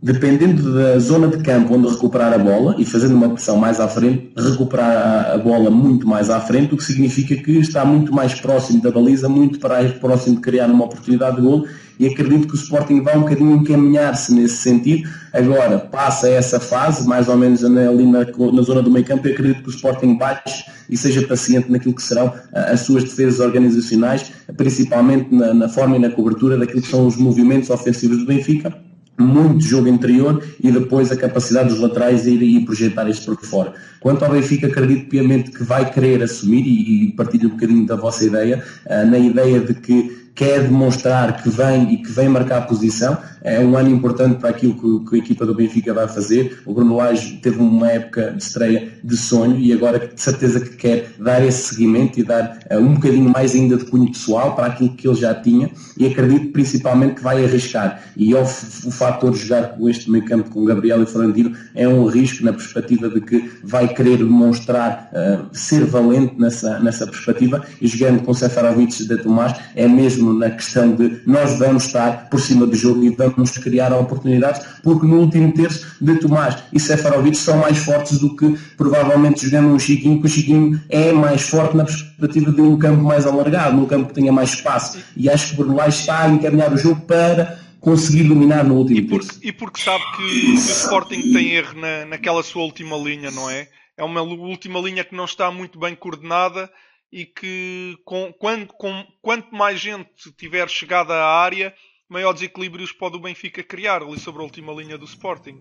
dependendo 0.00 0.74
da 0.74 0.98
zona 0.98 1.26
de 1.26 1.42
campo 1.42 1.74
onde 1.74 1.88
recuperar 1.88 2.32
a 2.32 2.38
bola 2.38 2.76
e 2.78 2.84
fazendo 2.84 3.16
uma 3.16 3.30
pressão 3.30 3.56
mais 3.56 3.80
à 3.80 3.88
frente, 3.88 4.32
recuperar 4.36 5.32
a 5.32 5.38
bola 5.38 5.70
muito 5.70 6.06
mais 6.06 6.30
à 6.30 6.40
frente, 6.40 6.74
o 6.74 6.76
que 6.76 6.84
significa 6.84 7.34
que 7.34 7.58
está 7.58 7.84
muito 7.84 8.14
mais 8.14 8.32
próximo 8.34 8.80
da 8.80 8.92
baliza, 8.92 9.28
muito 9.28 9.58
próximo 9.58 10.36
de 10.36 10.42
criar 10.42 10.70
uma 10.70 10.84
oportunidade 10.84 11.36
de 11.36 11.42
gol 11.42 11.66
e 11.98 12.06
acredito 12.06 12.46
que 12.46 12.54
o 12.54 12.56
Sporting 12.56 13.02
vai 13.02 13.16
um 13.16 13.22
bocadinho 13.22 13.56
encaminhar-se 13.56 14.32
nesse 14.32 14.58
sentido. 14.58 15.08
Agora, 15.32 15.80
passa 15.80 16.28
essa 16.28 16.60
fase, 16.60 17.06
mais 17.08 17.28
ou 17.28 17.36
menos 17.36 17.64
ali 17.64 18.06
na, 18.06 18.24
na 18.52 18.62
zona 18.62 18.80
do 18.80 18.88
meio 18.88 19.04
campo, 19.04 19.26
e 19.26 19.32
acredito 19.32 19.62
que 19.62 19.68
o 19.68 19.72
Sporting 19.72 20.16
baixe 20.16 20.64
e 20.88 20.96
seja 20.96 21.26
paciente 21.26 21.72
naquilo 21.72 21.96
que 21.96 22.02
serão 22.02 22.32
as 22.52 22.80
suas 22.80 23.02
defesas 23.02 23.40
organizacionais, 23.40 24.30
principalmente 24.56 25.34
na, 25.34 25.52
na 25.52 25.68
forma 25.68 25.96
e 25.96 25.98
na 25.98 26.08
cobertura 26.08 26.56
daquilo 26.56 26.82
que 26.82 26.88
são 26.88 27.04
os 27.04 27.16
movimentos 27.16 27.68
ofensivos 27.68 28.18
do 28.18 28.26
Benfica 28.26 28.87
muito 29.18 29.64
jogo 29.64 29.88
interior 29.88 30.42
e 30.62 30.70
depois 30.70 31.10
a 31.10 31.16
capacidade 31.16 31.70
dos 31.70 31.80
laterais 31.80 32.22
de 32.22 32.30
ir 32.30 32.42
e 32.42 32.64
projetar 32.64 33.08
isto 33.08 33.34
por 33.34 33.44
fora. 33.44 33.74
Quanto 34.00 34.24
ao 34.24 34.30
Benfica, 34.30 34.68
acredito 34.68 35.08
piamente 35.08 35.50
que 35.50 35.64
vai 35.64 35.90
querer 35.90 36.22
assumir, 36.22 36.64
e, 36.64 37.08
e 37.08 37.12
partilho 37.12 37.48
um 37.48 37.52
bocadinho 37.52 37.86
da 37.86 37.96
vossa 37.96 38.24
ideia, 38.24 38.62
uh, 38.86 39.10
na 39.10 39.18
ideia 39.18 39.60
de 39.60 39.74
que 39.74 40.27
quer 40.38 40.62
demonstrar 40.62 41.42
que 41.42 41.50
vem 41.50 41.94
e 41.94 41.96
que 41.96 42.12
vem 42.12 42.28
marcar 42.28 42.64
posição. 42.68 43.18
É 43.42 43.58
um 43.58 43.76
ano 43.76 43.90
importante 43.90 44.38
para 44.38 44.50
aquilo 44.50 44.74
que, 44.74 45.10
que 45.10 45.16
a 45.16 45.18
equipa 45.18 45.44
do 45.44 45.52
Benfica 45.52 45.92
vai 45.92 46.06
fazer. 46.06 46.60
O 46.64 46.72
Bruno 46.72 46.96
Lage 46.96 47.38
teve 47.42 47.58
uma 47.58 47.90
época 47.90 48.30
de 48.30 48.42
estreia 48.42 48.88
de 49.02 49.16
sonho 49.16 49.58
e 49.58 49.72
agora 49.72 49.98
de 49.98 50.20
certeza 50.20 50.60
que 50.60 50.76
quer 50.76 51.10
dar 51.18 51.44
esse 51.44 51.74
seguimento 51.74 52.20
e 52.20 52.22
dar 52.22 52.60
uh, 52.70 52.78
um 52.78 52.94
bocadinho 52.94 53.28
mais 53.28 53.54
ainda 53.54 53.76
de 53.76 53.84
cunho 53.86 54.12
pessoal 54.12 54.54
para 54.54 54.66
aquilo 54.66 54.94
que 54.94 55.08
ele 55.08 55.16
já 55.16 55.34
tinha 55.34 55.70
e 55.96 56.06
acredito 56.06 56.52
principalmente 56.52 57.16
que 57.16 57.22
vai 57.22 57.44
arriscar. 57.44 58.00
E 58.16 58.32
o, 58.32 58.40
o 58.40 58.90
fator 58.92 59.32
de 59.32 59.38
jogar 59.38 59.70
com 59.70 59.88
este 59.88 60.08
meio 60.08 60.24
campo 60.24 60.50
com 60.50 60.64
Gabriel 60.64 61.02
e 61.02 61.06
Florentino 61.06 61.52
é 61.74 61.88
um 61.88 62.06
risco 62.06 62.44
na 62.44 62.52
perspectiva 62.52 63.08
de 63.08 63.20
que 63.20 63.50
vai 63.64 63.88
querer 63.88 64.18
demonstrar 64.18 65.10
uh, 65.12 65.46
ser 65.52 65.84
valente 65.84 66.34
nessa, 66.38 66.78
nessa 66.78 67.06
perspectiva 67.08 67.64
e 67.80 67.88
jogando 67.88 68.22
com 68.22 68.32
Seferovic 68.32 69.04
de 69.04 69.16
Tomás 69.16 69.58
é 69.74 69.88
mesmo 69.88 70.27
mesmo 70.28 70.34
na 70.34 70.50
questão 70.50 70.94
de 70.94 71.20
nós 71.26 71.58
vamos 71.58 71.86
estar 71.86 72.28
por 72.28 72.40
cima 72.40 72.66
do 72.66 72.76
jogo 72.76 73.02
e 73.04 73.10
vamos 73.10 73.56
criar 73.58 73.92
oportunidades, 73.92 74.64
porque 74.82 75.06
no 75.06 75.20
último 75.20 75.52
terço 75.52 75.96
de 76.00 76.16
Tomás 76.16 76.56
e 76.72 76.78
Sefarovic 76.78 77.36
são 77.36 77.58
mais 77.58 77.78
fortes 77.78 78.18
do 78.18 78.34
que 78.36 78.56
provavelmente 78.76 79.44
jogando 79.44 79.68
um 79.68 79.78
Chiquinho, 79.78 80.20
que 80.20 80.26
o 80.26 80.28
Chiquinho 80.28 80.80
é 80.88 81.12
mais 81.12 81.42
forte 81.42 81.76
na 81.76 81.84
perspectiva 81.84 82.52
de 82.52 82.60
um 82.60 82.78
campo 82.78 83.02
mais 83.02 83.26
alargado, 83.26 83.76
num 83.76 83.86
campo 83.86 84.08
que 84.08 84.14
tenha 84.14 84.32
mais 84.32 84.50
espaço. 84.50 84.98
E 85.16 85.28
acho 85.30 85.50
que 85.50 85.56
Bruno 85.56 85.76
Lage 85.76 86.00
está 86.00 86.24
a 86.24 86.28
encaminhar 86.28 86.72
o 86.72 86.76
jogo 86.76 87.00
para 87.02 87.58
conseguir 87.80 88.24
dominar 88.24 88.64
no 88.64 88.74
último 88.74 88.98
e 88.98 89.02
porque, 89.02 89.48
e 89.48 89.52
porque 89.52 89.80
sabe 89.80 90.04
que, 90.16 90.40
que, 90.40 90.50
o 90.50 90.54
Sporting 90.54 91.32
tem 91.32 91.52
erro 91.52 91.80
na, 91.80 92.06
naquela 92.06 92.42
sua 92.42 92.62
última 92.62 92.96
linha, 92.96 93.30
não 93.30 93.48
é? 93.48 93.68
É 93.96 94.02
uma 94.02 94.20
última 94.20 94.80
linha 94.80 95.04
que 95.04 95.14
não 95.14 95.24
está 95.24 95.50
muito 95.50 95.78
bem 95.78 95.94
coordenada 95.94 96.70
e 97.12 97.24
que 97.24 97.96
com, 98.04 98.32
quando, 98.38 98.66
com, 98.66 99.04
quanto 99.22 99.54
mais 99.54 99.80
gente 99.80 100.08
tiver 100.36 100.68
chegada 100.68 101.14
à 101.14 101.40
área, 101.40 101.74
maior 102.08 102.32
desequilíbrios 102.32 102.92
pode 102.92 103.16
o 103.16 103.20
Benfica 103.20 103.62
criar 103.62 104.02
ali 104.02 104.18
sobre 104.18 104.40
a 104.40 104.44
última 104.44 104.72
linha 104.72 104.98
do 104.98 105.04
Sporting. 105.04 105.60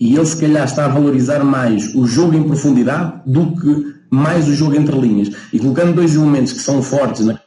E 0.00 0.14
ele 0.14 0.26
se 0.26 0.40
calhar 0.40 0.64
está 0.64 0.84
a 0.84 0.88
valorizar 0.88 1.42
mais 1.42 1.94
o 1.94 2.06
jogo 2.06 2.36
em 2.36 2.44
profundidade 2.44 3.22
do 3.26 3.54
que 3.56 3.98
mais 4.10 4.48
o 4.48 4.54
jogo 4.54 4.76
entre 4.76 4.96
linhas. 4.96 5.28
E 5.52 5.58
colocando 5.58 5.94
dois 5.94 6.14
elementos 6.14 6.52
que 6.52 6.60
são 6.60 6.82
fortes 6.82 7.26
na, 7.26 7.40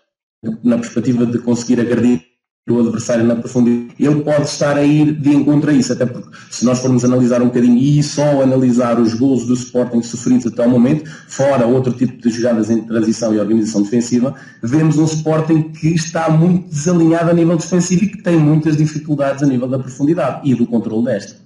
na 0.64 0.78
perspectiva 0.78 1.26
de 1.26 1.40
conseguir 1.40 1.80
agredir 1.80 2.31
o 2.70 2.80
adversário 2.80 3.24
na 3.24 3.36
profundidade, 3.36 3.96
ele 4.00 4.22
pode 4.22 4.44
estar 4.44 4.78
a 4.78 4.84
ir 4.84 5.14
de 5.14 5.30
encontro 5.32 5.72
a 5.72 5.74
isso, 5.74 5.94
até 5.94 6.06
porque 6.06 6.30
se 6.52 6.64
nós 6.64 6.80
formos 6.80 7.04
analisar 7.04 7.42
um 7.42 7.48
bocadinho 7.48 7.78
e 7.78 8.04
só 8.04 8.42
analisar 8.42 9.00
os 9.00 9.16
gols 9.16 9.46
do 9.46 9.54
Sporting 9.56 10.04
sofridos 10.04 10.46
até 10.46 10.66
o 10.66 10.70
momento, 10.70 11.10
fora 11.28 11.66
outro 11.66 11.92
tipo 11.92 12.22
de 12.22 12.30
jogadas 12.30 12.70
em 12.70 12.84
transição 12.84 13.34
e 13.34 13.40
organização 13.40 13.82
defensiva, 13.82 14.36
vemos 14.62 14.98
um 15.00 15.06
Sporting 15.06 15.72
que 15.72 15.96
está 15.96 16.30
muito 16.30 16.70
desalinhado 16.70 17.32
a 17.32 17.34
nível 17.34 17.58
defensivo 17.58 18.04
e 18.04 18.10
que 18.10 18.22
tem 18.22 18.38
muitas 18.38 18.78
dificuldades 18.78 19.42
a 19.42 19.48
nível 19.48 19.68
da 19.68 19.80
profundidade 19.80 20.48
e 20.48 20.54
do 20.54 20.68
controle 20.68 21.06
desta. 21.06 21.42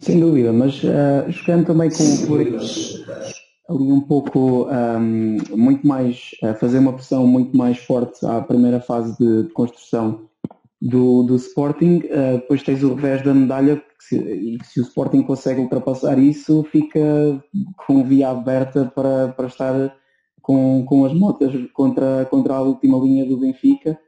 Sem 0.00 0.20
dúvida, 0.20 0.52
mas 0.52 0.82
uh, 0.84 1.30
jogando 1.30 1.66
também 1.66 1.90
com 1.90 2.04
o 2.04 2.26
ali 3.68 3.92
um 3.92 4.00
pouco 4.00 4.66
um, 4.66 5.36
muito 5.56 5.86
mais 5.86 6.30
a 6.42 6.54
fazer 6.54 6.78
uma 6.78 6.94
pressão 6.94 7.26
muito 7.26 7.56
mais 7.56 7.78
forte 7.78 8.24
à 8.24 8.40
primeira 8.40 8.80
fase 8.80 9.16
de, 9.18 9.44
de 9.44 9.50
construção 9.50 10.26
do, 10.80 11.22
do 11.24 11.36
Sporting, 11.36 11.98
uh, 12.04 12.38
depois 12.38 12.62
tens 12.62 12.82
o 12.82 12.94
revés 12.94 13.22
da 13.22 13.34
medalha 13.34 13.76
que 13.76 14.04
se, 14.04 14.16
e 14.16 14.58
se 14.64 14.80
o 14.80 14.84
Sporting 14.84 15.22
consegue 15.22 15.60
ultrapassar 15.60 16.18
isso 16.18 16.64
fica 16.70 17.00
com 17.86 18.04
via 18.04 18.30
aberta 18.30 18.86
para, 18.86 19.28
para 19.28 19.48
estar 19.48 19.96
com, 20.40 20.84
com 20.86 21.04
as 21.04 21.12
motas 21.12 21.52
contra, 21.72 22.24
contra 22.30 22.54
a 22.54 22.62
última 22.62 22.96
linha 22.98 23.26
do 23.26 23.38
Benfica 23.38 23.98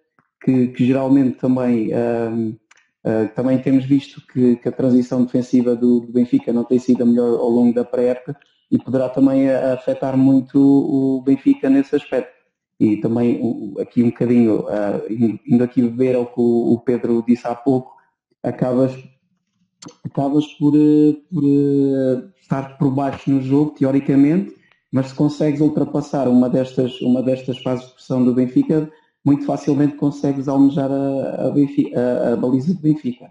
que, 0.43 0.69
que 0.69 0.87
geralmente 0.87 1.37
também 1.39 1.91
um, 1.93 2.57
uh, 3.05 3.29
também 3.35 3.59
temos 3.59 3.85
visto 3.85 4.23
que, 4.33 4.57
que, 4.57 4.69
a 4.69 4.73
transição 4.73 5.25
defensiva 5.25 5.77
do, 5.77 6.01
do 6.01 6.13
Benfica 6.13 6.53
não 6.53 6.65
tem 6.65 6.79
sido 6.79 7.03
a 7.03 7.07
melhor 7.07 7.39
ao 7.39 7.51
longo 7.51 7.75
da 7.75 7.85
pré-época 7.85 8.39
e 8.71 8.79
poderá 8.79 9.09
também 9.09 9.51
afetar 9.51 10.17
muito 10.17 10.59
o 10.59 11.23
Benfica 11.23 11.69
nesse 11.69 11.97
aspecto. 11.97 12.33
E 12.79 12.97
também 12.97 13.41
aqui 13.79 14.03
um 14.03 14.11
bocadinho, 14.11 14.65
indo 15.47 15.65
aqui 15.65 15.83
ver 15.83 16.17
o 16.17 16.27
que 16.27 16.41
o 16.41 16.81
Pedro 16.85 17.23
disse 17.27 17.47
há 17.47 17.55
pouco, 17.55 17.95
acabas, 18.43 18.93
acabas 20.05 20.47
por, 20.55 20.73
por 21.31 21.45
estar 22.41 22.79
por 22.79 22.91
baixo 22.91 23.31
no 23.31 23.43
jogo, 23.43 23.73
teoricamente, 23.73 24.57
mas 24.91 25.09
se 25.09 25.15
consegues 25.15 25.61
ultrapassar 25.61 26.27
uma 26.27 26.49
destas, 26.49 27.01
uma 27.01 27.23
destas 27.23 27.59
fases 27.59 27.87
de 27.87 27.95
pressão 27.95 28.25
do 28.25 28.35
Benfica, 28.35 28.91
muito 29.25 29.45
facilmente 29.45 29.97
consegues 29.97 30.49
almejar 30.49 30.91
a, 30.91 31.49
a, 31.49 31.51
Benfica, 31.51 32.01
a, 32.01 32.33
a 32.33 32.37
baliza 32.37 32.73
do 32.73 32.81
Benfica. 32.81 33.31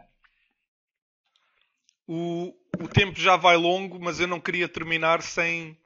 O, 2.08 2.54
o 2.80 2.88
tempo 2.88 3.20
já 3.20 3.36
vai 3.36 3.58
longo, 3.58 4.00
mas 4.00 4.20
eu 4.20 4.28
não 4.28 4.40
queria 4.40 4.68
terminar 4.68 5.22
sem, 5.22 5.78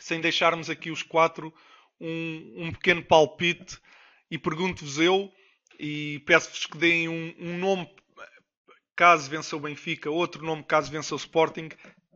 sem 0.00 0.20
deixarmos 0.20 0.68
aqui 0.68 0.90
os 0.90 1.02
quatro 1.02 1.52
um, 2.00 2.54
um 2.56 2.72
pequeno 2.72 3.02
palpite 3.02 3.78
e 4.30 4.38
pergunto-vos 4.38 4.98
eu 4.98 5.32
e 5.78 6.22
peço-vos 6.26 6.66
que 6.66 6.76
deem 6.76 7.08
um, 7.08 7.34
um, 7.38 7.58
nome 7.58 7.88
caso 8.94 9.30
vença 9.30 9.56
o 9.56 9.60
Benfica, 9.60 10.10
outro 10.10 10.44
nome 10.44 10.62
caso 10.64 10.90
vença 10.90 11.14
o 11.14 11.18
Sporting, 11.18 11.70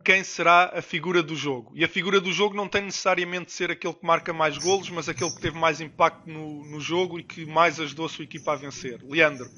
quem 0.05 0.25
será 0.25 0.73
a 0.75 0.83
figura 0.83 1.23
do 1.23 1.37
jogo. 1.37 1.73
E 1.75 1.85
a 1.85 1.89
figura 1.89 2.21
do 2.21 2.33
jogo 2.33 2.57
não 2.57 2.69
tem 2.69 2.83
necessariamente 2.83 3.47
de 3.47 3.53
ser 3.53 3.71
aquele 3.71 3.95
que 3.95 4.05
marca 4.05 4.33
mais 4.33 4.59
golos, 4.59 4.91
mas 4.91 5.09
aquele 5.09 5.31
que 5.31 5.41
teve 5.41 5.59
mais 5.59 5.81
impacto 5.81 6.29
no, 6.29 6.65
no 6.65 6.81
jogo 6.81 7.19
e 7.21 7.23
que 7.23 7.47
mais 7.47 7.79
ajudou 7.81 8.07
a 8.07 8.09
sua 8.09 8.25
equipa 8.25 8.53
a 8.53 8.57
vencer. 8.57 9.01
Leandro. 9.05 9.49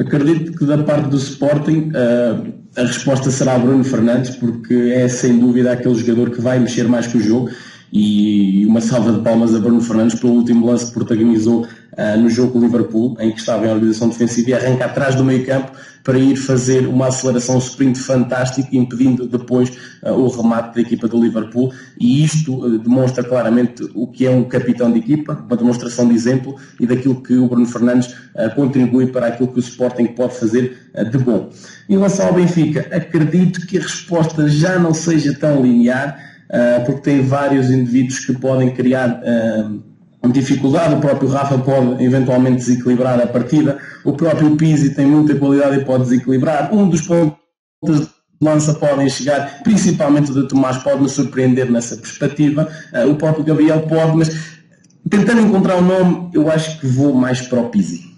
Acredito 0.00 0.56
que 0.56 0.64
da 0.64 0.78
parte 0.78 1.10
do 1.10 1.16
Sporting 1.18 1.90
uh, 1.90 2.54
a 2.74 2.82
resposta 2.86 3.30
será 3.30 3.58
Bruno 3.58 3.84
Fernandes, 3.84 4.34
porque 4.36 4.72
é 4.94 5.06
sem 5.08 5.38
dúvida 5.38 5.72
aquele 5.72 5.94
jogador 5.94 6.30
que 6.30 6.40
vai 6.40 6.58
mexer 6.58 6.88
mais 6.88 7.06
com 7.06 7.18
o 7.18 7.20
jogo. 7.20 7.50
E 7.92 8.64
uma 8.66 8.80
salva 8.80 9.12
de 9.12 9.20
palmas 9.20 9.54
a 9.54 9.58
Bruno 9.58 9.82
Fernandes 9.82 10.18
pelo 10.18 10.34
último 10.34 10.64
lance 10.64 10.86
que 10.86 10.94
protagonizou 10.94 11.66
uh, 11.92 12.18
no 12.18 12.28
jogo 12.28 12.52
com 12.52 12.58
o 12.58 12.62
Liverpool, 12.62 13.16
em 13.20 13.32
que 13.32 13.38
estava 13.38 13.66
em 13.66 13.70
organização 13.70 14.08
defensiva 14.08 14.50
e 14.50 14.54
arranca 14.54 14.84
atrás 14.84 15.14
do 15.14 15.24
meio 15.24 15.44
campo 15.44 15.72
para 16.02 16.18
ir 16.18 16.36
fazer 16.36 16.86
uma 16.86 17.08
aceleração 17.08 17.58
sprint 17.58 17.98
fantástica, 17.98 18.68
impedindo 18.72 19.26
depois 19.26 19.70
uh, 20.02 20.12
o 20.12 20.28
remate 20.28 20.74
da 20.76 20.80
equipa 20.80 21.06
do 21.06 21.22
Liverpool. 21.22 21.72
E 21.98 22.24
isto 22.24 22.54
uh, 22.54 22.78
demonstra 22.78 23.22
claramente 23.22 23.88
o 23.94 24.06
que 24.06 24.26
é 24.26 24.30
um 24.30 24.44
capitão 24.44 24.90
de 24.90 24.98
equipa, 24.98 25.44
uma 25.46 25.56
demonstração 25.56 26.08
de 26.08 26.14
exemplo 26.14 26.56
e 26.78 26.86
daquilo 26.86 27.22
que 27.22 27.34
o 27.34 27.46
Bruno 27.48 27.66
Fernandes 27.66 28.14
contribui 28.54 29.08
para 29.08 29.26
aquilo 29.26 29.48
que 29.48 29.58
o 29.58 29.60
Sporting 29.60 30.06
pode 30.06 30.34
fazer 30.38 30.90
de 31.10 31.18
bom. 31.18 31.50
Em 31.88 31.94
relação 31.94 32.28
ao 32.28 32.34
Benfica, 32.34 32.88
acredito 32.94 33.66
que 33.66 33.76
a 33.76 33.82
resposta 33.82 34.48
já 34.48 34.78
não 34.78 34.94
seja 34.94 35.34
tão 35.34 35.62
linear 35.62 36.16
uh, 36.50 36.84
porque 36.84 37.02
tem 37.02 37.22
vários 37.22 37.70
indivíduos 37.70 38.18
que 38.24 38.32
podem 38.32 38.70
criar 38.74 39.20
uh, 39.22 39.89
dificuldade. 40.28 40.94
O 40.94 41.00
próprio 41.00 41.28
Rafa 41.28 41.58
pode 41.58 42.02
eventualmente 42.04 42.56
desequilibrar 42.56 43.20
a 43.20 43.26
partida, 43.26 43.78
o 44.04 44.12
próprio 44.12 44.56
Pizzi 44.56 44.94
tem 44.94 45.06
muita 45.06 45.34
qualidade 45.34 45.80
e 45.80 45.84
pode 45.84 46.04
desequilibrar. 46.04 46.74
Um 46.74 46.88
dos 46.88 47.02
pontos 47.02 47.38
de 47.82 48.08
lança 48.40 48.74
podem 48.74 49.08
chegar, 49.08 49.62
principalmente 49.62 50.30
o 50.30 50.34
de 50.34 50.48
Tomás 50.48 50.78
pode 50.78 51.02
nos 51.02 51.12
surpreender 51.12 51.70
nessa 51.70 51.96
perspectiva, 51.96 52.68
uh, 52.92 53.10
o 53.10 53.16
próprio 53.16 53.44
Gabriel 53.44 53.82
pode, 53.82 54.16
mas 54.16 54.60
tentando 55.08 55.42
encontrar 55.42 55.76
um 55.76 55.82
nome, 55.82 56.30
eu 56.34 56.50
acho 56.50 56.80
que 56.80 56.86
vou 56.86 57.12
mais 57.14 57.42
para 57.42 57.60
o 57.60 57.68
Pizzi. 57.68 58.10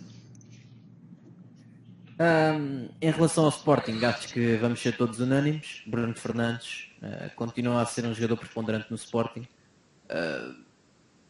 Um, 2.20 2.88
em 3.00 3.10
relação 3.10 3.44
ao 3.44 3.50
Sporting, 3.50 4.04
acho 4.04 4.28
que 4.28 4.56
vamos 4.56 4.80
ser 4.80 4.96
todos 4.96 5.18
unânimes. 5.18 5.82
Bruno 5.88 6.14
Fernandes, 6.14 6.92
Uh, 7.02 7.34
continua 7.34 7.82
a 7.82 7.86
ser 7.86 8.06
um 8.06 8.14
jogador 8.14 8.36
preponderante 8.36 8.86
no 8.88 8.94
Sporting. 8.94 9.40
Uh, 10.04 10.54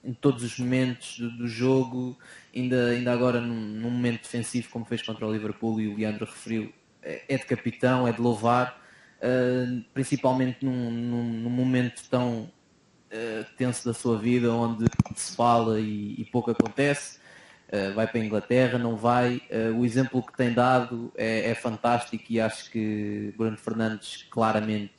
em 0.04 0.12
todos 0.12 0.42
os 0.42 0.58
momentos 0.58 1.18
do, 1.18 1.30
do, 1.30 1.46
jogo, 1.46 2.18
ainda, 2.54 2.90
ainda 2.90 3.12
agora 3.12 3.40
num, 3.40 3.54
num, 3.54 3.90
momento 3.90 4.22
defensivo 4.22 4.68
como 4.70 4.84
fez 4.84 5.02
contra 5.02 5.26
o 5.26 5.32
Liverpool 5.32 5.80
e 5.80 5.88
o 5.88 5.96
Leandro 5.96 6.24
referiu, 6.24 6.72
é, 7.02 7.22
é 7.28 7.38
de 7.38 7.44
capitão, 7.44 8.06
é 8.06 8.12
de 8.12 8.20
louvar, 8.20 8.80
uh, 9.18 9.84
principalmente 9.94 10.64
num, 10.64 10.90
num, 10.90 11.24
num, 11.24 11.50
momento 11.50 12.02
tão 12.10 12.50
tenso 13.58 13.84
da 13.84 13.92
sua 13.92 14.18
vida, 14.18 14.50
onde 14.50 14.86
se 15.14 15.36
fala 15.36 15.78
e, 15.78 16.14
e 16.18 16.24
pouco 16.24 16.50
acontece. 16.50 17.20
Uh, 17.68 17.94
vai 17.94 18.06
para 18.06 18.20
a 18.20 18.24
Inglaterra, 18.24 18.78
não 18.78 18.96
vai. 18.96 19.40
Uh, 19.50 19.78
o 19.78 19.84
exemplo 19.84 20.22
que 20.22 20.36
tem 20.36 20.52
dado 20.52 21.10
é, 21.16 21.50
é, 21.50 21.54
fantástico 21.54 22.24
e 22.28 22.38
acho 22.38 22.70
que 22.70 23.32
Bruno 23.36 23.56
Fernandes 23.56 24.26
claramente 24.30 24.92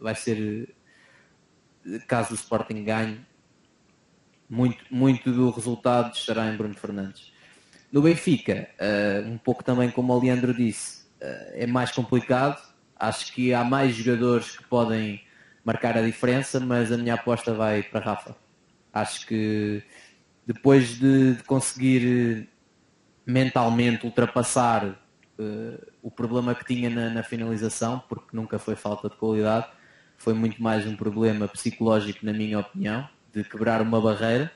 vai 0.00 0.14
ser, 0.14 0.74
caso 2.06 2.32
o 2.32 2.34
Sporting 2.34 2.84
ganhe, 2.84 3.20
muito, 4.48 4.84
muito 4.90 5.32
do 5.32 5.50
resultado 5.50 6.14
estará 6.14 6.46
em 6.52 6.56
Bruno 6.56 6.74
Fernandes. 6.74 7.32
No 7.90 8.02
Benfica, 8.02 8.68
uh, 8.80 9.28
um 9.28 9.38
pouco 9.38 9.62
também 9.62 9.90
como 9.90 10.12
o 10.12 10.20
Leandro 10.20 10.52
disse, 10.52 11.04
é 11.20 11.66
mais 11.66 11.90
complicado. 11.90 12.60
Acho 12.96 13.32
que 13.32 13.54
há 13.54 13.64
mais 13.64 13.94
jogadores 13.94 14.56
que 14.56 14.64
podem 14.64 15.22
marcar 15.64 15.96
a 15.96 16.02
diferença, 16.02 16.60
mas 16.60 16.92
a 16.92 16.98
minha 16.98 17.14
aposta 17.14 17.54
vai 17.54 17.82
para 17.82 18.04
Rafa. 18.04 18.36
Acho 18.92 19.26
que 19.26 19.82
depois 20.46 20.98
de, 20.98 21.34
de 21.34 21.42
conseguir 21.44 22.46
eh, 22.46 22.46
mentalmente 23.26 24.04
ultrapassar 24.04 24.84
uh, 24.86 25.92
o 26.02 26.10
problema 26.10 26.54
que 26.54 26.64
tinha 26.64 26.90
na, 26.90 27.08
na, 27.08 27.22
finalização, 27.22 28.02
porque 28.08 28.36
nunca 28.36 28.58
foi 28.58 28.76
falta 28.76 29.08
de 29.08 29.16
qualidade, 29.16 29.66
foi 30.18 30.34
muito 30.34 30.62
mais 30.62 30.86
um 30.86 30.94
problema 30.94 31.48
psicológico, 31.48 32.24
na 32.26 32.32
minha 32.32 32.60
opinião, 32.60 33.08
de 33.34 33.44
quebrar 33.44 33.82
uma 33.82 34.00
barreira. 34.00 34.50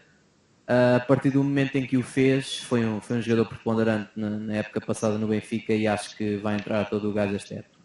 Uh, 0.69 0.97
a 0.97 1.01
partir 1.01 1.31
do 1.31 1.43
momento 1.43 1.77
em 1.77 1.87
que 1.87 1.97
o 1.97 2.03
fez, 2.03 2.59
foi 2.59 2.85
um, 2.85 3.01
foi 3.01 3.17
um 3.17 3.23
jogador 3.23 3.49
preponderante 3.49 4.11
na, 4.15 4.29
na 4.29 4.57
época 4.57 4.83
passada 4.83 5.17
no 5.17 5.27
Benfica 5.27 5.73
e 5.73 5.87
acho 5.87 6.15
que 6.15 6.37
vai 6.37 6.57
entrar 6.57 6.89
todo 6.91 7.09
o 7.09 7.13
gás 7.13 7.33
desta 7.33 7.55
época. 7.55 7.79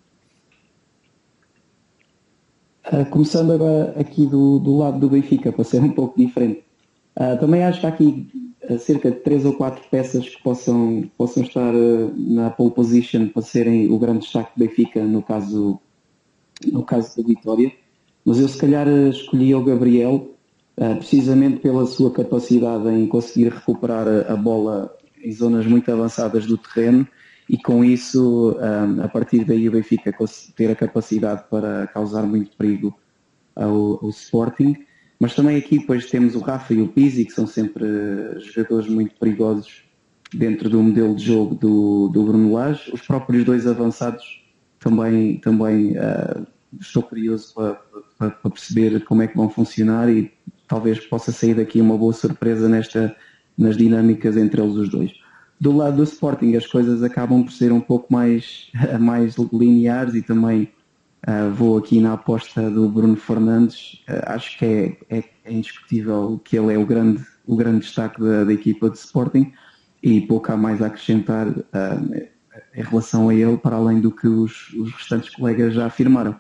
Uh, 2.91 3.06
começando 3.10 3.53
agora 3.53 3.97
aqui 3.97 4.25
do, 4.25 4.60
do 4.60 4.77
lado 4.77 4.99
do 4.99 5.10
Benfica, 5.10 5.51
para 5.53 5.63
ser 5.63 5.82
um 5.82 5.91
pouco 5.91 6.19
diferente. 6.19 6.65
Uh, 7.15 7.39
também 7.39 7.63
acho 7.63 7.79
que 7.79 7.86
há 7.86 7.89
aqui 7.89 8.27
cerca 8.79 9.12
de 9.12 9.17
três 9.17 9.45
ou 9.45 9.53
quatro 9.53 9.84
peças 9.89 10.27
que 10.27 10.41
possam, 10.43 11.10
possam 11.17 11.43
estar 11.43 11.73
na 12.15 12.49
pole 12.49 12.71
position 12.71 13.27
para 13.27 13.41
serem 13.41 13.89
o 13.91 13.99
grande 13.99 14.19
destaque 14.19 14.51
do 14.56 14.65
Benfica 14.65 15.03
no 15.03 15.21
caso, 15.21 15.79
no 16.69 16.84
caso 16.84 17.15
da 17.15 17.27
vitória. 17.27 17.71
Mas 18.25 18.39
eu 18.39 18.47
se 18.47 18.58
calhar 18.58 18.88
escolhi 18.88 19.53
o 19.53 19.63
Gabriel 19.63 20.34
precisamente 20.75 21.59
pela 21.59 21.86
sua 21.86 22.12
capacidade 22.12 22.88
em 22.89 23.07
conseguir 23.07 23.49
recuperar 23.49 24.07
a, 24.27 24.36
bola 24.36 24.95
em 25.23 25.31
zonas 25.31 25.65
muito 25.65 25.91
avançadas 25.91 26.45
do 26.45 26.57
terreno 26.57 27.07
e 27.49 27.57
com 27.57 27.83
isso, 27.83 28.57
a 29.03 29.07
partir 29.07 29.43
daí 29.45 29.67
o 29.67 29.71
Benfica 29.71 30.15
ter 30.55 30.71
a 30.71 30.75
capacidade 30.75 31.43
para 31.49 31.88
causar 31.88 32.23
muito 32.23 32.55
perigo 32.57 32.97
ao, 33.55 33.99
ao 34.03 34.09
Sporting. 34.09 34.75
Mas 35.19 35.36
também 35.36 35.57
aqui 35.57 35.79
depois 35.79 36.09
temos 36.09 36.36
o 36.36 36.39
Rafa 36.39 36.73
e 36.73 36.81
o 36.81 36.88
Pizzi, 36.88 37.25
que 37.25 37.31
são 37.31 37.47
sempre 37.47 37.86
jogadores 38.39 38.89
muito 38.89 39.15
perigosos 39.19 39.83
dentro 40.33 40.69
do 40.69 40.81
modelo 40.81 41.15
de 41.15 41.23
jogo 41.23 41.55
do, 41.55 42.09
do 42.09 42.23
Bruno 42.23 42.53
Lage. 42.53 42.91
Os 42.91 43.01
próprios 43.01 43.45
dois 43.45 43.67
avançados 43.67 44.43
também, 44.79 45.38
também 45.38 45.91
uh, 45.91 46.45
estou 46.79 47.03
curioso 47.03 47.53
para, 47.53 47.75
para, 48.17 48.31
para, 48.31 48.51
perceber 48.51 49.03
como 49.05 49.21
é 49.21 49.27
que 49.27 49.38
vão 49.38 49.49
funcionar 49.49 50.09
e 50.09 50.31
talvez 50.73 50.99
possa 51.05 51.31
sair 51.31 51.53
daqui 51.53 51.79
uma 51.79 51.95
boa 51.95 52.13
surpresa 52.13 52.67
nesta, 52.67 53.15
nas 53.55 53.77
dinâmicas 53.77 54.36
entre 54.36 54.59
eles 54.59 54.73
os 54.75 54.89
dois. 54.89 55.13
Do 55.62 55.77
lado 55.77 55.97
do 55.97 56.03
Sporting 56.03 56.55
as 56.55 56.65
coisas 56.65 57.03
acabam 57.03 57.43
por 57.43 57.51
ser 57.51 57.71
um 57.71 57.79
pouco 57.79 58.12
mais, 58.12 58.71
mais 58.99 59.36
lineares 59.53 60.15
e 60.15 60.21
também 60.21 60.71
Uh, 61.25 61.49
vou 61.53 61.77
aqui 61.77 62.01
na 62.01 62.12
aposta 62.12 62.69
do 62.69 62.89
Bruno 62.89 63.15
Fernandes. 63.15 64.03
Uh, 64.09 64.23
acho 64.25 64.59
que 64.59 64.65
é, 64.65 64.97
é, 65.09 65.23
é, 65.45 65.53
indiscutível 65.53 66.38
que 66.43 66.57
ele 66.57 66.73
é 66.73 66.77
o 66.77 66.86
grande, 66.86 67.25
o 67.47 67.55
grande 67.55 67.79
destaque 67.79 68.19
da, 68.21 68.43
da 68.43 68.51
equipa 68.51 68.89
de 68.89 68.97
Sporting 68.97 69.53
e 70.03 70.19
pouco 70.19 70.51
há 70.51 70.57
mais 70.57 70.81
a 70.81 70.88
acrescentar 70.88 71.47
uh, 71.47 72.27
em 72.75 72.83
relação 72.83 73.29
a 73.29 73.33
ele, 73.33 73.55
para 73.55 73.77
além 73.77 74.01
do 74.01 74.12
que 74.12 74.27
os, 74.27 74.73
os 74.73 74.91
restantes 74.91 75.29
colegas 75.29 75.73
já 75.73 75.86
afirmaram. 75.86 76.38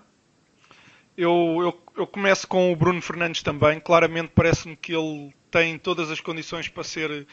Eu, 1.15 1.57
eu, 1.61 1.83
eu, 1.95 2.07
começo 2.07 2.47
com 2.47 2.71
o 2.71 2.75
Bruno 2.75 2.99
Fernandes 2.99 3.43
também. 3.43 3.79
Claramente 3.79 4.31
parece-me 4.33 4.75
que 4.75 4.95
ele 4.95 5.31
tem 5.51 5.77
todas 5.77 6.09
as 6.09 6.19
condições 6.19 6.67
para 6.67 6.83
ser 6.83 7.27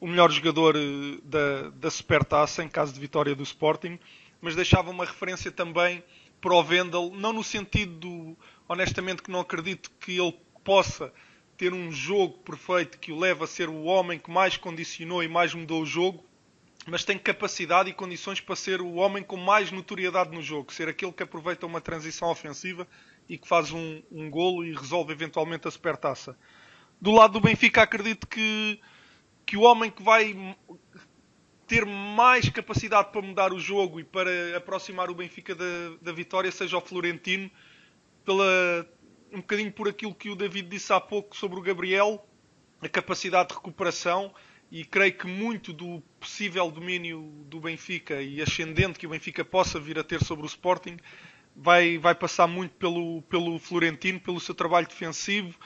o 0.00 0.06
melhor 0.06 0.30
jogador 0.30 0.76
da, 1.24 1.70
da 1.70 1.90
Supertaça 1.90 2.62
em 2.62 2.68
caso 2.68 2.92
de 2.92 3.00
vitória 3.00 3.34
do 3.34 3.42
Sporting, 3.42 3.98
mas 4.40 4.54
deixava 4.54 4.90
uma 4.90 5.04
referência 5.04 5.50
também 5.50 6.04
para 6.40 6.54
o 6.54 6.62
Vendel, 6.62 7.10
não 7.14 7.32
no 7.32 7.42
sentido 7.42 7.94
do, 7.94 8.36
honestamente 8.68 9.22
que 9.22 9.30
não 9.30 9.40
acredito 9.40 9.90
que 9.98 10.18
ele 10.18 10.38
possa 10.62 11.12
ter 11.56 11.72
um 11.72 11.90
jogo 11.90 12.38
perfeito 12.38 12.98
que 12.98 13.10
o 13.10 13.18
leve 13.18 13.42
a 13.42 13.46
ser 13.46 13.68
o 13.68 13.84
homem 13.84 14.20
que 14.20 14.30
mais 14.30 14.56
condicionou 14.56 15.22
e 15.24 15.28
mais 15.28 15.52
mudou 15.54 15.82
o 15.82 15.86
jogo, 15.86 16.22
mas 16.86 17.04
tem 17.04 17.18
capacidade 17.18 17.90
e 17.90 17.94
condições 17.94 18.40
para 18.40 18.54
ser 18.54 18.80
o 18.80 18.94
homem 18.94 19.22
com 19.22 19.36
mais 19.36 19.72
notoriedade 19.72 20.32
no 20.32 20.42
jogo, 20.42 20.72
ser 20.72 20.88
aquele 20.88 21.10
que 21.10 21.22
aproveita 21.22 21.66
uma 21.66 21.80
transição 21.80 22.30
ofensiva 22.30 22.86
e 23.28 23.36
que 23.36 23.46
faz 23.46 23.72
um, 23.72 24.02
um 24.10 24.30
golo 24.30 24.64
e 24.64 24.74
resolve 24.74 25.12
eventualmente 25.12 25.66
a 25.66 25.70
supertaça. 25.70 26.36
Do 27.00 27.10
lado 27.10 27.34
do 27.34 27.40
Benfica 27.40 27.82
acredito 27.82 28.26
que, 28.26 28.80
que 29.44 29.56
o 29.56 29.62
homem 29.62 29.90
que 29.90 30.02
vai 30.02 30.56
ter 31.66 31.84
mais 31.84 32.48
capacidade 32.48 33.10
para 33.10 33.20
mudar 33.20 33.52
o 33.52 33.58
jogo 33.58 33.98
e 33.98 34.04
para 34.04 34.56
aproximar 34.56 35.10
o 35.10 35.14
Benfica 35.14 35.54
da, 35.54 35.64
da 36.00 36.12
vitória 36.12 36.50
seja 36.50 36.78
o 36.78 36.80
Florentino, 36.80 37.50
pela, 38.24 38.88
um 39.32 39.38
bocadinho 39.38 39.72
por 39.72 39.88
aquilo 39.88 40.14
que 40.14 40.30
o 40.30 40.36
David 40.36 40.68
disse 40.68 40.92
há 40.92 41.00
pouco 41.00 41.36
sobre 41.36 41.58
o 41.58 41.62
Gabriel, 41.62 42.24
a 42.80 42.88
capacidade 42.88 43.48
de 43.48 43.54
recuperação 43.54 44.32
e 44.70 44.84
creio 44.84 45.12
que 45.12 45.26
muito 45.26 45.72
do 45.72 46.02
possível 46.18 46.70
domínio 46.70 47.22
do 47.46 47.60
Benfica 47.60 48.20
e 48.20 48.40
ascendente 48.40 48.98
que 48.98 49.06
o 49.06 49.10
Benfica 49.10 49.44
possa 49.44 49.78
vir 49.78 49.98
a 49.98 50.04
ter 50.04 50.22
sobre 50.22 50.44
o 50.44 50.48
Sporting 50.48 50.96
vai, 51.56 51.98
vai 51.98 52.14
passar 52.14 52.46
muito 52.46 52.74
pelo, 52.76 53.22
pelo 53.22 53.58
Florentino, 53.58 54.20
pelo 54.20 54.40
seu 54.40 54.54
trabalho 54.54 54.86
defensivo 54.86 55.58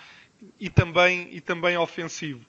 e 0.58 0.70
também, 0.70 1.28
e 1.32 1.40
também 1.40 1.76
ofensivo 1.76 2.46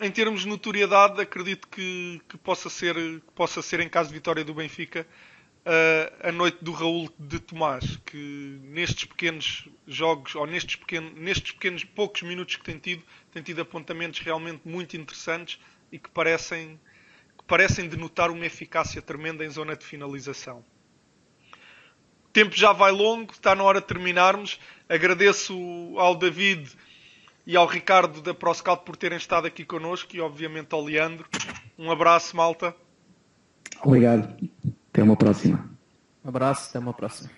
em 0.00 0.10
termos 0.10 0.42
de 0.42 0.48
notoriedade, 0.48 1.20
acredito 1.20 1.66
que, 1.68 2.20
que, 2.28 2.38
possa, 2.38 2.70
ser, 2.70 2.94
que 2.94 3.32
possa 3.34 3.60
ser, 3.60 3.80
em 3.80 3.88
caso 3.88 4.08
de 4.10 4.14
vitória 4.14 4.44
do 4.44 4.54
Benfica, 4.54 5.06
uh, 5.66 6.28
a 6.28 6.32
noite 6.32 6.58
do 6.62 6.72
Raul 6.72 7.12
de 7.18 7.40
Tomás, 7.40 7.96
que 8.06 8.60
nestes 8.62 9.06
pequenos 9.06 9.68
jogos, 9.86 10.34
ou 10.36 10.46
nestes 10.46 10.76
pequenos, 10.76 11.12
nestes 11.14 11.52
pequenos 11.52 11.84
poucos 11.84 12.22
minutos 12.22 12.56
que 12.56 12.64
tem 12.64 12.78
tido, 12.78 13.02
tem 13.32 13.42
tido 13.42 13.60
apontamentos 13.60 14.20
realmente 14.20 14.60
muito 14.64 14.96
interessantes 14.96 15.58
e 15.90 15.98
que 15.98 16.10
parecem, 16.10 16.78
que 17.36 17.44
parecem 17.44 17.88
denotar 17.88 18.30
uma 18.30 18.46
eficácia 18.46 19.02
tremenda 19.02 19.44
em 19.44 19.50
zona 19.50 19.76
de 19.76 19.84
finalização. 19.84 20.64
O 22.28 22.32
tempo 22.32 22.56
já 22.56 22.72
vai 22.72 22.92
longo, 22.92 23.32
está 23.32 23.54
na 23.54 23.62
hora 23.62 23.80
de 23.80 23.86
terminarmos. 23.86 24.60
Agradeço 24.88 25.54
ao 25.96 26.14
David 26.14 26.70
e 27.46 27.56
ao 27.56 27.66
Ricardo 27.66 28.20
da 28.20 28.34
ProScout 28.34 28.84
por 28.84 28.96
terem 28.96 29.16
estado 29.16 29.46
aqui 29.46 29.64
connosco 29.64 30.14
e 30.14 30.20
obviamente 30.20 30.72
ao 30.72 30.84
Leandro. 30.84 31.26
Um 31.78 31.90
abraço, 31.90 32.36
malta. 32.36 32.74
Obrigado. 33.82 34.36
Até 34.90 35.02
uma 35.02 35.16
próxima. 35.16 35.70
Um 36.24 36.28
abraço, 36.28 36.68
até 36.68 36.78
uma 36.78 36.92
próxima. 36.92 37.37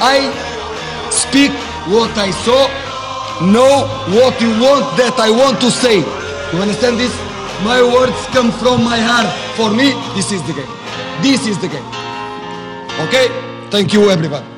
I 0.00 0.30
speak 1.10 1.52
what 1.88 2.10
I 2.18 2.30
saw, 2.44 2.68
know 3.40 3.86
what 4.16 4.40
you 4.40 4.50
want 4.60 4.84
that 4.96 5.16
I 5.18 5.30
want 5.30 5.60
to 5.60 5.70
say. 5.70 5.98
You 6.52 6.58
understand 6.62 6.98
this? 6.98 7.14
My 7.64 7.82
words 7.82 8.16
come 8.34 8.52
from 8.52 8.84
my 8.84 8.98
heart. 8.98 9.26
For 9.56 9.70
me, 9.70 9.92
this 10.14 10.32
is 10.32 10.42
the 10.46 10.52
game. 10.52 10.72
This 11.22 11.46
is 11.46 11.58
the 11.58 11.68
game. 11.68 11.86
Okay? 13.08 13.28
Thank 13.70 13.92
you, 13.92 14.10
everybody. 14.10 14.55